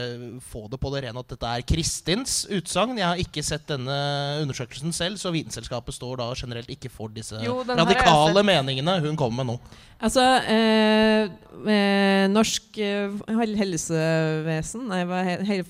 få 0.49 0.65
det 0.71 0.79
på 0.81 0.91
det 0.95 1.03
rene 1.05 1.21
at 1.21 1.35
dette 1.35 1.51
er 1.51 1.65
Kristins 1.69 2.39
utsagn. 2.49 2.97
Jeg 2.97 3.07
har 3.07 3.21
ikke 3.21 3.45
sett 3.45 3.67
denne 3.69 3.99
undersøkelsen 4.41 4.95
selv, 4.95 5.21
så 5.21 5.33
Vitenselskapet 5.35 5.95
står 5.95 6.21
da 6.23 6.31
generelt 6.37 6.71
ikke 6.73 6.91
for 6.91 7.13
disse 7.13 7.39
Jo, 7.45 7.61
radikale 7.67 8.43
meningene 8.47 8.97
hun 9.05 9.19
kommer 9.19 9.43
med 9.43 9.53
nå. 9.53 9.59
Altså 10.01 10.23
eh, 10.49 11.29
eh, 11.69 12.25
Norsk 12.31 12.81
eh, 12.81 13.21
helsevesen 13.61 14.87
Nei, 14.89 15.03
hva 15.05 15.21
he, 15.27 15.37
hel, 15.45 15.63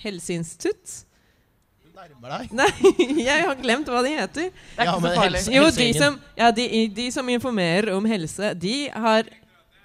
Helseinstitutt? 0.00 1.02
Nærmer 2.00 2.32
deg. 2.32 2.52
Nei, 2.56 2.70
jeg 3.28 3.44
har 3.44 3.58
glemt 3.60 3.88
hva 3.92 4.00
de 4.06 4.12
heter. 4.16 4.46
Det 4.54 4.80
er 4.80 4.88
Ja, 4.88 4.94
ikke 4.94 5.02
så 5.04 5.10
farlig. 5.18 5.40
helse- 5.42 5.52
Jo, 5.56 5.64
de 5.76 5.88
som, 5.98 6.16
ja, 6.38 6.48
de, 6.56 6.66
de 6.96 7.06
som 7.12 7.28
informerer 7.28 7.90
om 7.96 8.06
helse, 8.08 8.54
de 8.62 8.76
har 8.94 9.28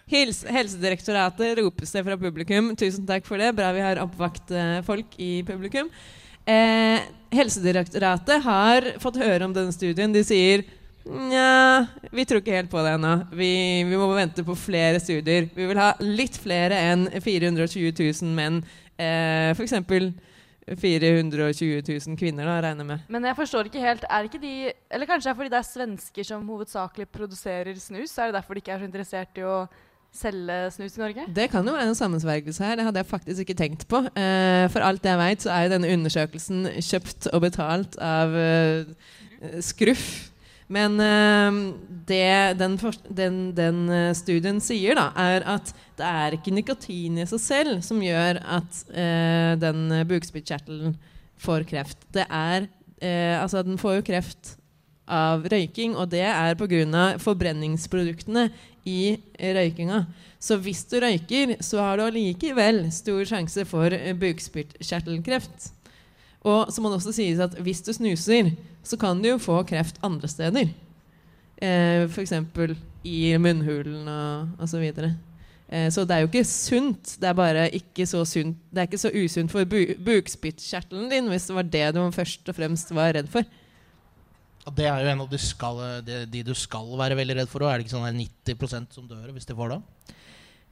Helse, 0.06 0.46
Helsedirektoratet 0.54 1.56
ropes 1.58 1.90
det 1.96 2.04
fra 2.06 2.14
publikum. 2.22 2.68
Tusen 2.78 3.08
takk 3.10 3.26
for 3.26 3.42
det. 3.42 3.48
Bra 3.58 3.72
vi 3.74 3.82
har 3.82 3.98
oppvaktfolk 4.04 5.16
i 5.18 5.32
publikum. 5.48 5.88
Eh, 6.46 7.02
Helsedirektoratet 7.34 8.44
har 8.46 8.86
fått 9.02 9.18
høre 9.18 9.48
om 9.48 9.56
denne 9.56 9.74
studien. 9.74 10.14
De 10.14 10.22
sier 10.24 10.62
Nja, 11.06 11.86
vi 12.14 12.24
tror 12.26 12.40
ikke 12.42 12.54
helt 12.56 12.70
på 12.72 12.82
det 12.86 12.94
ennå. 13.00 13.16
Vi, 13.38 13.50
vi 13.90 13.98
må 13.98 14.08
vente 14.14 14.46
på 14.46 14.54
flere 14.58 15.02
studier. 15.02 15.50
Vi 15.58 15.68
vil 15.70 15.78
ha 15.82 15.92
litt 16.02 16.38
flere 16.42 16.78
enn 16.94 17.08
420 17.22 17.92
000 18.22 18.32
menn. 18.38 18.62
Eh, 18.98 19.52
F.eks. 19.58 19.74
420 20.66 21.84
000 21.86 22.18
kvinner, 22.18 22.48
da, 22.48 22.56
regner 22.66 22.82
jeg 22.82 22.90
med. 22.90 23.10
Men 23.14 23.28
jeg 23.30 23.38
forstår 23.38 23.68
ikke 23.70 23.84
helt 23.84 24.06
Er 24.10 24.26
ikke 24.26 24.40
de 24.42 24.54
Eller 24.90 25.06
kanskje 25.06 25.28
det 25.30 25.34
er 25.36 25.38
fordi 25.38 25.52
det 25.54 25.60
er 25.60 25.68
svensker 25.68 26.26
som 26.26 26.48
hovedsakelig 26.50 27.06
produserer 27.14 27.78
snus? 27.78 28.18
Er 28.18 28.32
det 28.32 28.40
derfor 28.40 28.58
de 28.58 28.64
ikke 28.64 28.74
er 28.74 28.82
så 28.82 28.90
interessert 28.90 29.38
i 29.38 29.46
å 29.46 29.60
selge 30.16 30.58
snus 30.74 30.98
i 30.98 31.04
Norge? 31.04 31.28
Det 31.38 31.50
kan 31.52 31.68
jo 31.68 31.76
være 31.76 31.92
en 31.92 31.98
sammensvergelse 31.98 32.66
her. 32.66 32.80
Det 32.80 32.88
hadde 32.88 33.04
jeg 33.04 33.12
faktisk 33.12 33.46
ikke 33.46 33.58
tenkt 33.62 33.86
på. 33.92 34.02
Eh, 34.18 34.66
for 34.74 34.86
alt 34.86 35.06
jeg 35.06 35.22
vet, 35.22 35.46
så 35.46 35.52
er 35.54 35.68
jo 35.68 35.74
denne 35.76 35.92
undersøkelsen 35.94 36.70
kjøpt 36.80 37.30
og 37.34 37.44
betalt 37.46 38.00
av 38.02 38.34
eh, 38.40 38.96
Skruff. 39.62 40.32
Men 40.68 41.00
eh, 41.00 41.58
det 42.10 42.58
den, 42.58 42.78
den, 43.10 43.40
den 43.56 43.90
eh, 43.90 44.14
studien 44.18 44.62
sier, 44.64 44.98
da, 44.98 45.10
er 45.18 45.46
at 45.56 45.72
det 45.98 46.08
er 46.10 46.38
ikke 46.38 46.54
nikotin 46.54 47.20
i 47.22 47.28
seg 47.30 47.42
selv 47.42 47.82
som 47.86 48.02
gjør 48.04 48.42
at 48.42 48.80
eh, 48.90 49.54
den 49.62 49.88
eh, 49.94 50.06
bukspyttkjertelen 50.10 50.96
får 51.42 51.68
kreft. 51.70 52.02
Det 52.14 52.28
er 52.30 52.72
Altså, 53.06 53.60
den 53.62 53.76
får 53.78 53.98
jo 53.98 54.04
kreft 54.08 54.54
av 55.06 55.44
røyking, 55.52 55.92
og 56.00 56.08
det 56.10 56.24
er 56.26 56.56
pga. 56.58 57.04
forbrenningsproduktene 57.22 58.48
i 58.88 59.20
røykinga. 59.38 60.00
Så 60.40 60.56
hvis 60.64 60.82
du 60.90 60.96
røyker, 61.04 61.58
så 61.62 61.84
har 61.84 62.00
du 62.00 62.06
allikevel 62.06 62.88
stor 62.96 63.28
sjanse 63.28 63.66
for 63.68 63.94
bukspyttkjertelkreft. 64.24 65.70
Og 66.48 66.72
så 66.72 66.82
må 66.82 66.90
det 66.90 67.02
også 67.02 67.14
sies 67.20 67.44
at 67.44 67.60
hvis 67.62 67.84
du 67.86 67.92
snuser, 67.94 68.56
så 68.88 69.00
kan 69.00 69.22
du 69.22 69.30
jo 69.32 69.42
få 69.42 69.62
kreft 69.68 70.00
andre 70.06 70.30
steder. 70.32 70.72
Eh, 71.58 72.06
F.eks. 72.10 72.34
i 73.06 73.20
munnhulen 73.42 74.08
og 74.12 74.66
osv. 74.66 74.84
Eh, 74.86 75.90
så 75.92 76.06
det 76.06 76.16
er 76.16 76.24
jo 76.24 76.30
ikke 76.30 76.46
sunt. 76.48 77.16
Det 77.22 77.30
er 77.30 77.38
bare 77.38 77.68
ikke 77.74 78.06
så 78.06 78.24
sunt 78.28 78.58
Det 78.70 78.84
er 78.84 78.90
ikke 78.90 79.02
så 79.02 79.14
usunt 79.14 79.52
for 79.52 79.66
bu 79.66 79.96
bukspyttkjertelen 80.06 81.10
din 81.10 81.30
hvis 81.32 81.48
det 81.50 81.56
var 81.56 81.70
det 81.78 81.86
du 81.96 82.04
først 82.12 82.50
og 82.50 82.58
fremst 82.58 82.94
var 82.96 83.16
redd 83.18 83.32
for. 83.32 83.48
Det 84.66 84.86
er 84.90 85.04
jo 85.04 85.12
en 85.12 85.22
av 85.22 85.30
de, 85.30 85.38
skal, 85.38 85.82
de, 86.02 86.24
de 86.26 86.42
du 86.42 86.56
skal 86.58 86.88
være 86.98 87.18
veldig 87.18 87.36
redd 87.38 87.50
for 87.50 87.62
òg. 87.62 87.70
Er 87.70 87.78
det 87.78 87.86
ikke 87.86 87.98
sånn 87.98 88.24
90% 88.50 88.98
som 88.98 89.06
dør 89.10 89.30
hvis 89.36 89.46
de 89.46 89.58
får 89.58 89.76
det? 89.76 89.82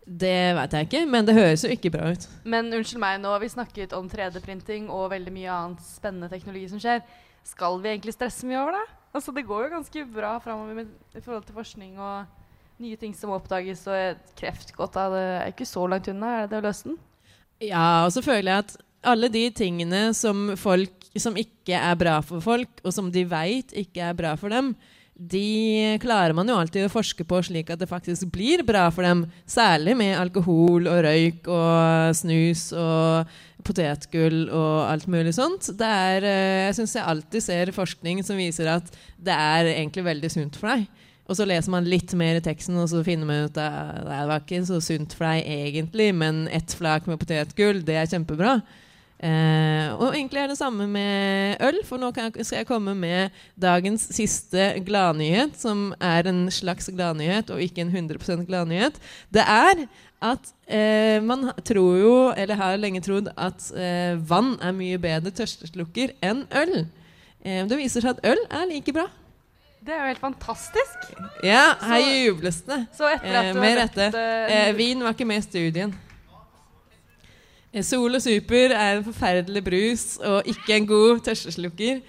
Det 0.04 0.56
vet 0.58 0.74
jeg 0.74 0.88
ikke, 0.88 1.02
men 1.08 1.28
det 1.28 1.36
høres 1.38 1.64
jo 1.64 1.70
ikke 1.72 1.94
bra 1.94 2.10
ut. 2.12 2.26
Men 2.44 2.74
unnskyld 2.76 3.00
meg, 3.00 3.22
nå 3.24 3.30
har 3.32 3.40
vi 3.40 3.52
snakket 3.54 3.94
om 3.96 4.10
3D-printing 4.12 4.90
og 4.92 5.14
veldig 5.14 5.32
mye 5.32 5.52
annet 5.54 5.86
spennende 5.86 6.28
teknologi 6.32 6.66
som 6.74 6.82
skjer. 6.82 7.00
Skal 7.48 7.80
vi 7.84 7.92
egentlig 7.92 8.16
stresse 8.16 8.48
mye 8.48 8.62
over 8.62 8.78
det? 8.78 8.86
Altså, 9.14 9.34
det 9.36 9.46
går 9.46 9.68
jo 9.68 9.74
ganske 9.76 10.06
bra 10.10 10.38
framover 10.42 10.88
i 10.88 11.22
forhold 11.22 11.44
til 11.46 11.58
forskning 11.58 12.00
og 12.02 12.26
nye 12.82 12.98
ting 12.98 13.14
som 13.16 13.34
oppdages, 13.36 13.84
og 13.88 13.98
et 13.98 14.32
kreftgodt 14.40 14.98
av 15.00 15.14
det 15.14 15.26
er 15.36 15.52
ikke 15.52 15.68
så 15.70 15.86
langt 15.90 16.10
unna. 16.10 16.32
Er 16.34 16.48
det 16.48 16.56
det 16.56 16.64
å 16.64 16.66
løse 16.68 16.90
den? 16.90 16.98
Ja, 17.64 17.86
og 18.08 18.12
så 18.16 18.24
føler 18.26 18.50
jeg 18.50 18.66
at 18.66 18.76
alle 19.14 19.30
de 19.32 19.44
tingene 19.54 20.02
som 20.18 20.54
folk 20.60 21.06
som 21.20 21.38
ikke 21.38 21.78
er 21.78 21.96
bra 22.00 22.18
for 22.26 22.44
folk, 22.44 22.82
og 22.82 22.96
som 22.96 23.12
de 23.14 23.26
veit 23.30 23.74
ikke 23.78 24.10
er 24.10 24.18
bra 24.18 24.34
for 24.40 24.54
dem, 24.54 24.74
de 25.14 25.98
klarer 26.02 26.34
man 26.34 26.48
jo 26.50 26.56
alltid 26.58 26.88
å 26.88 26.92
forske 26.92 27.26
på 27.28 27.38
slik 27.46 27.70
at 27.70 27.82
det 27.82 27.90
faktisk 27.90 28.32
blir 28.34 28.64
bra 28.66 28.88
for 28.92 29.06
dem. 29.06 29.28
Særlig 29.46 29.94
med 30.00 30.18
alkohol 30.18 30.90
og 30.90 31.04
røyk 31.06 31.48
og 31.54 32.16
snus 32.18 32.72
og 32.74 33.30
potetgull 33.64 34.48
og 34.50 34.90
alt 34.90 35.06
mulig 35.12 35.36
sånt. 35.38 35.70
Er, 35.78 36.26
eh, 36.26 36.66
jeg 36.68 36.80
syns 36.80 36.98
jeg 36.98 37.08
alltid 37.14 37.46
ser 37.46 37.74
forskning 37.76 38.24
som 38.26 38.42
viser 38.42 38.72
at 38.74 38.90
det 39.22 39.38
er 39.38 39.72
egentlig 39.78 40.08
veldig 40.10 40.34
sunt 40.34 40.58
for 40.60 40.74
deg. 40.74 40.88
Og 41.24 41.38
så 41.40 41.46
leser 41.48 41.72
man 41.72 41.88
litt 41.88 42.12
mer 42.20 42.36
i 42.36 42.44
teksten, 42.44 42.76
og 42.82 42.90
så 42.92 43.00
finner 43.06 43.30
man 43.30 43.46
ut 43.46 43.58
at 43.62 44.02
det 44.04 44.24
var 44.28 44.42
ikke 44.42 44.66
så 44.68 44.82
sunt 44.84 45.14
for 45.16 45.30
deg 45.30 45.46
egentlig, 45.48 46.10
men 46.20 46.50
ett 46.52 46.74
flak 46.76 47.08
med 47.08 47.22
potetgull, 47.22 47.80
det 47.86 47.96
er 47.96 48.10
kjempebra. 48.12 48.58
Eh, 49.24 49.90
og 49.96 50.10
egentlig 50.12 50.42
er 50.42 50.50
det 50.52 50.58
samme 50.60 50.84
med 50.92 51.62
øl, 51.64 51.78
for 51.88 52.02
nå 52.02 52.10
jeg, 52.18 52.34
skal 52.44 52.60
jeg 52.60 52.68
komme 52.68 52.92
med 52.98 53.32
dagens 53.56 54.10
siste 54.12 54.74
gladnyhet, 54.84 55.56
som 55.60 55.94
er 56.04 56.28
en 56.28 56.46
slags 56.52 56.92
gladnyhet 56.92 57.54
og 57.54 57.62
ikke 57.64 57.86
en 57.86 57.94
100% 57.94 58.44
gladnyhet. 58.50 59.00
Det 59.32 59.46
er 59.48 59.86
at 60.24 60.52
eh, 60.68 61.24
man 61.24 61.50
tror 61.64 61.98
jo, 62.00 62.14
eller 62.36 62.60
har 62.60 62.78
lenge 62.80 63.04
trodd, 63.04 63.32
at 63.36 63.72
eh, 63.76 64.20
vann 64.28 64.58
er 64.64 64.76
mye 64.76 65.00
bedre 65.00 65.32
tørsteslukker 65.36 66.16
enn 66.24 66.44
øl. 66.60 66.86
Eh, 67.44 67.64
det 67.68 67.80
viser 67.80 68.04
seg 68.04 68.18
at 68.18 68.26
øl 68.34 68.44
er 68.52 68.70
like 68.72 68.96
bra. 68.96 69.08
Det 69.84 69.92
er 69.92 70.00
jo 70.00 70.12
helt 70.14 70.24
fantastisk. 70.24 71.10
Ja, 71.44 71.74
her 71.84 72.04
jubles 72.24 72.62
det. 72.64 72.86
Så 72.96 73.08
etter 73.12 73.36
at 73.36 73.50
Eh, 73.50 73.54
du 73.54 73.60
med 73.60 73.74
har 73.74 73.82
rette. 73.84 74.12
Eh, 74.48 74.72
vin 74.78 75.04
var 75.04 75.16
ikke 75.16 75.28
med 75.28 75.42
i 75.44 75.48
studien. 75.48 75.96
Sol 77.82 78.14
og 78.14 78.22
Super 78.22 78.76
er 78.76 79.00
en 79.00 79.06
forferdelig 79.08 79.64
brus 79.66 80.04
og 80.22 80.50
ikke 80.50 80.76
en 80.76 80.86
god 80.90 81.24
tørsteslukker. 81.26 82.04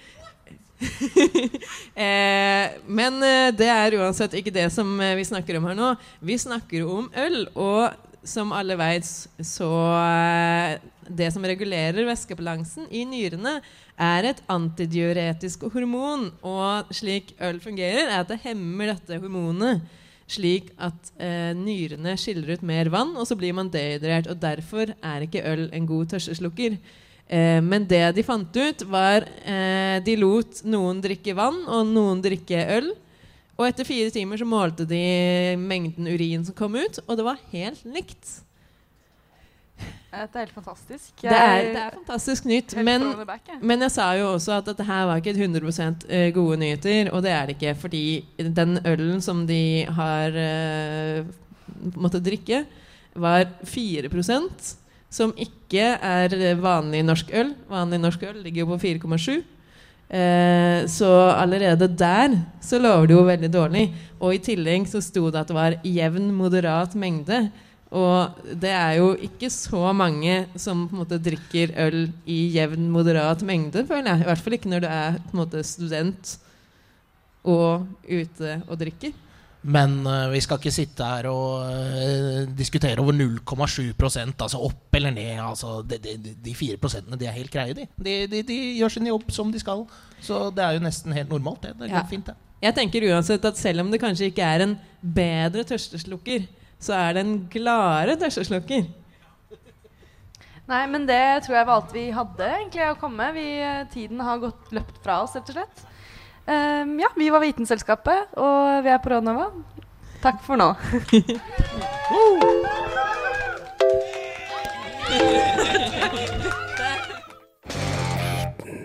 eh, 2.05 2.75
men 2.85 3.17
eh, 3.23 3.49
det 3.55 3.69
er 3.71 3.95
uansett 3.97 4.35
ikke 4.37 4.53
det 4.53 4.67
som 4.75 4.91
eh, 5.01 5.15
vi 5.17 5.25
snakker 5.25 5.57
om 5.57 5.65
her 5.65 5.77
nå. 5.79 5.93
Vi 6.21 6.37
snakker 6.37 6.85
om 6.85 7.07
øl, 7.17 7.47
og 7.55 7.95
som 8.25 8.53
alle 8.53 8.77
veit, 8.77 9.07
så 9.41 9.71
eh, 9.95 10.77
Det 11.05 11.27
som 11.33 11.43
regulerer 11.45 12.07
væskebalansen 12.07 12.87
i 12.89 13.03
nyrene, 13.05 13.59
er 13.97 14.25
et 14.25 14.39
antidiuretisk 14.49 15.67
hormon. 15.73 16.31
Og 16.41 16.93
slik 16.93 17.35
øl 17.41 17.61
fungerer, 17.61 18.09
er 18.09 18.23
at 18.23 18.29
det 18.29 18.41
hemmer 18.43 18.93
dette 18.93 19.21
hormonet 19.21 19.85
slik 20.29 20.71
at 20.81 21.11
eh, 21.21 21.53
nyrene 21.57 22.15
skiller 22.17 22.55
ut 22.55 22.65
mer 22.65 22.89
vann, 22.93 23.13
og 23.17 23.27
så 23.29 23.37
blir 23.37 23.53
man 23.55 23.69
dehydrert. 23.73 24.29
Og 24.31 24.39
derfor 24.41 24.93
er 24.95 25.25
ikke 25.25 25.43
øl 25.45 25.67
en 25.73 25.89
god 25.89 26.13
tørsteslukker. 26.13 26.77
Eh, 27.25 27.61
men 27.65 27.87
det 27.89 28.03
de 28.17 28.25
fant 28.25 28.57
ut, 28.57 28.85
var 28.89 29.25
eh, 29.45 29.97
De 30.05 30.17
lot 30.19 30.61
noen 30.65 31.01
drikke 31.03 31.35
vann, 31.37 31.63
og 31.65 31.89
noen 31.89 32.23
drikke 32.25 32.65
øl. 32.77 32.93
Og 33.55 33.69
etter 33.69 33.87
fire 33.87 34.11
timer 34.11 34.41
så 34.41 34.47
målte 34.47 34.87
de 34.87 35.55
mengden 35.59 36.09
urin 36.11 36.43
som 36.43 36.57
kom 36.57 36.75
ut, 36.75 36.99
og 37.05 37.15
det 37.15 37.27
var 37.27 37.39
helt 37.53 37.85
likt. 37.87 38.41
Dette 40.15 40.39
er 40.39 40.45
helt 40.45 40.55
fantastisk. 40.55 41.09
Det 41.19 41.31
er, 41.31 41.65
det 41.73 41.81
er 41.81 41.95
fantastisk 41.97 42.45
nytt. 42.47 42.75
Men, 42.87 43.03
back, 43.27 43.41
jeg. 43.49 43.59
men 43.59 43.83
jeg 43.83 43.91
sa 43.91 44.05
jo 44.15 44.29
også 44.37 44.53
at 44.61 44.69
dette 44.69 44.85
her 44.87 45.09
var 45.09 45.19
ikke 45.19 45.33
100 45.35 46.05
eh, 46.07 46.29
gode 46.35 46.59
nyheter, 46.61 47.11
og 47.11 47.25
det 47.25 47.33
er 47.35 47.49
det 47.49 47.57
ikke. 47.57 47.75
Fordi 47.81 48.05
den 48.37 48.79
ølen 48.85 49.19
som 49.21 49.43
de 49.49 49.83
har 49.97 50.39
uh, 50.39 51.27
måttet 51.99 52.23
drikke, 52.23 52.63
var 53.15 53.43
4% 53.67 54.71
som 55.15 55.35
ikke 55.39 55.83
er 56.03 56.55
vanlig 56.59 57.03
norsk 57.07 57.29
øl. 57.35 57.53
Vanlig 57.71 57.99
norsk 58.03 58.23
øl 58.29 58.39
ligger 58.43 58.63
jo 58.63 58.71
på 58.73 58.79
4,7. 58.87 59.43
Eh, 60.05 60.85
så 60.85 61.09
allerede 61.33 61.87
der 61.97 62.35
så 62.61 62.77
lover 62.77 63.07
det 63.07 63.15
jo 63.15 63.23
veldig 63.25 63.51
dårlig. 63.53 63.85
Og 64.19 64.35
i 64.35 64.41
tillegg 64.43 64.87
så 64.89 65.01
sto 65.01 65.29
det 65.29 65.41
at 65.41 65.49
det 65.49 65.57
var 65.57 65.77
jevn, 65.83 66.29
moderat 66.35 66.95
mengde. 66.95 67.47
Og 67.95 68.39
det 68.59 68.71
er 68.75 68.97
jo 68.99 69.11
ikke 69.23 69.47
så 69.53 69.91
mange 69.95 70.41
som 70.59 70.81
på 70.89 70.97
en 70.97 71.01
måte 71.05 71.19
drikker 71.23 71.71
øl 71.85 72.01
i 72.27 72.39
jevn, 72.57 72.89
moderat 72.91 73.43
mengde, 73.47 73.85
føler 73.87 74.11
jeg. 74.11 74.25
I 74.25 74.29
hvert 74.29 74.41
fall 74.43 74.57
ikke 74.57 74.71
når 74.73 74.83
du 74.83 74.87
er 74.91 75.19
på 75.23 75.31
en 75.35 75.41
måte 75.45 75.61
student 75.63 76.33
og 77.45 77.85
ute 78.09 78.57
og 78.67 78.81
drikker. 78.81 79.13
Men 79.65 79.95
uh, 80.05 80.27
vi 80.29 80.41
skal 80.45 80.59
ikke 80.59 80.73
sitte 80.73 81.05
her 81.07 81.25
og 81.31 81.63
uh, 81.65 82.43
diskutere 82.57 83.01
over 83.01 83.15
0,7 83.17 83.95
altså 84.29 84.59
opp 84.61 84.93
eller 84.99 85.13
ned. 85.15 85.39
Altså, 85.41 85.79
de, 85.89 85.97
de, 86.03 86.35
de- 86.45 86.53
4 86.57 86.77
prosentene 86.81 87.17
de 87.17 87.25
er 87.25 87.33
helt 87.39 87.53
greie, 87.53 87.73
de. 87.73 87.87
De, 87.97 88.43
de. 88.45 88.57
gjør 88.77 88.93
sin 88.93 89.09
jobb 89.09 89.31
som 89.33 89.49
de 89.53 89.61
skal. 89.61 89.85
Så 90.21 90.51
det 90.53 90.65
er 90.67 90.77
jo 90.77 90.83
nesten 90.85 91.15
helt 91.17 91.33
normalt, 91.33 91.63
det. 91.65 91.73
Det 91.79 91.89
Ja. 91.89 92.03
fint, 92.09 92.27
det. 92.29 92.35
Jeg 92.61 92.75
tenker 92.77 93.07
uansett 93.09 93.45
at 93.45 93.57
selv 93.57 93.81
om 93.81 93.89
det 93.91 94.01
kanskje 94.01 94.29
ikke 94.29 94.45
er 94.45 94.63
en 94.67 94.77
bedre 95.01 95.65
tørsteslukker, 95.65 96.45
så 96.85 96.93
er 96.97 97.15
det 97.17 97.25
en 97.25 97.35
gladere 97.51 98.15
tørsteslukker. 98.21 98.85
Nei, 100.65 100.81
men 100.89 101.03
det 101.05 101.45
tror 101.45 101.59
jeg 101.59 101.67
var 101.67 101.75
alt 101.77 101.91
vi 101.93 102.05
hadde 102.13 102.45
egentlig 102.49 102.87
å 102.89 102.97
komme. 102.97 103.27
Vi, 103.35 103.45
eh, 103.61 103.85
tiden 103.93 104.19
har 104.25 104.41
gått 104.41 104.71
løpt 104.73 104.97
fra 105.03 105.19
oss, 105.21 105.35
rett 105.37 105.51
og 105.53 105.59
slett. 105.59 105.85
Um, 106.45 106.99
ja, 107.01 107.09
vi 107.17 107.29
var 107.33 107.41
Vitenselskapet, 107.41 108.37
og 108.37 108.83
vi 108.85 108.89
er 108.93 108.99
på 109.01 109.09
Rådnova. 109.13 109.49
Takk 110.21 110.41
for 110.45 110.57
nå. 110.57 110.73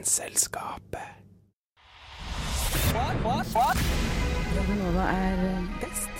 Selskapet. 0.05 1.21
Radionova 4.57 5.05
er 5.13 5.37
best. 5.81 6.20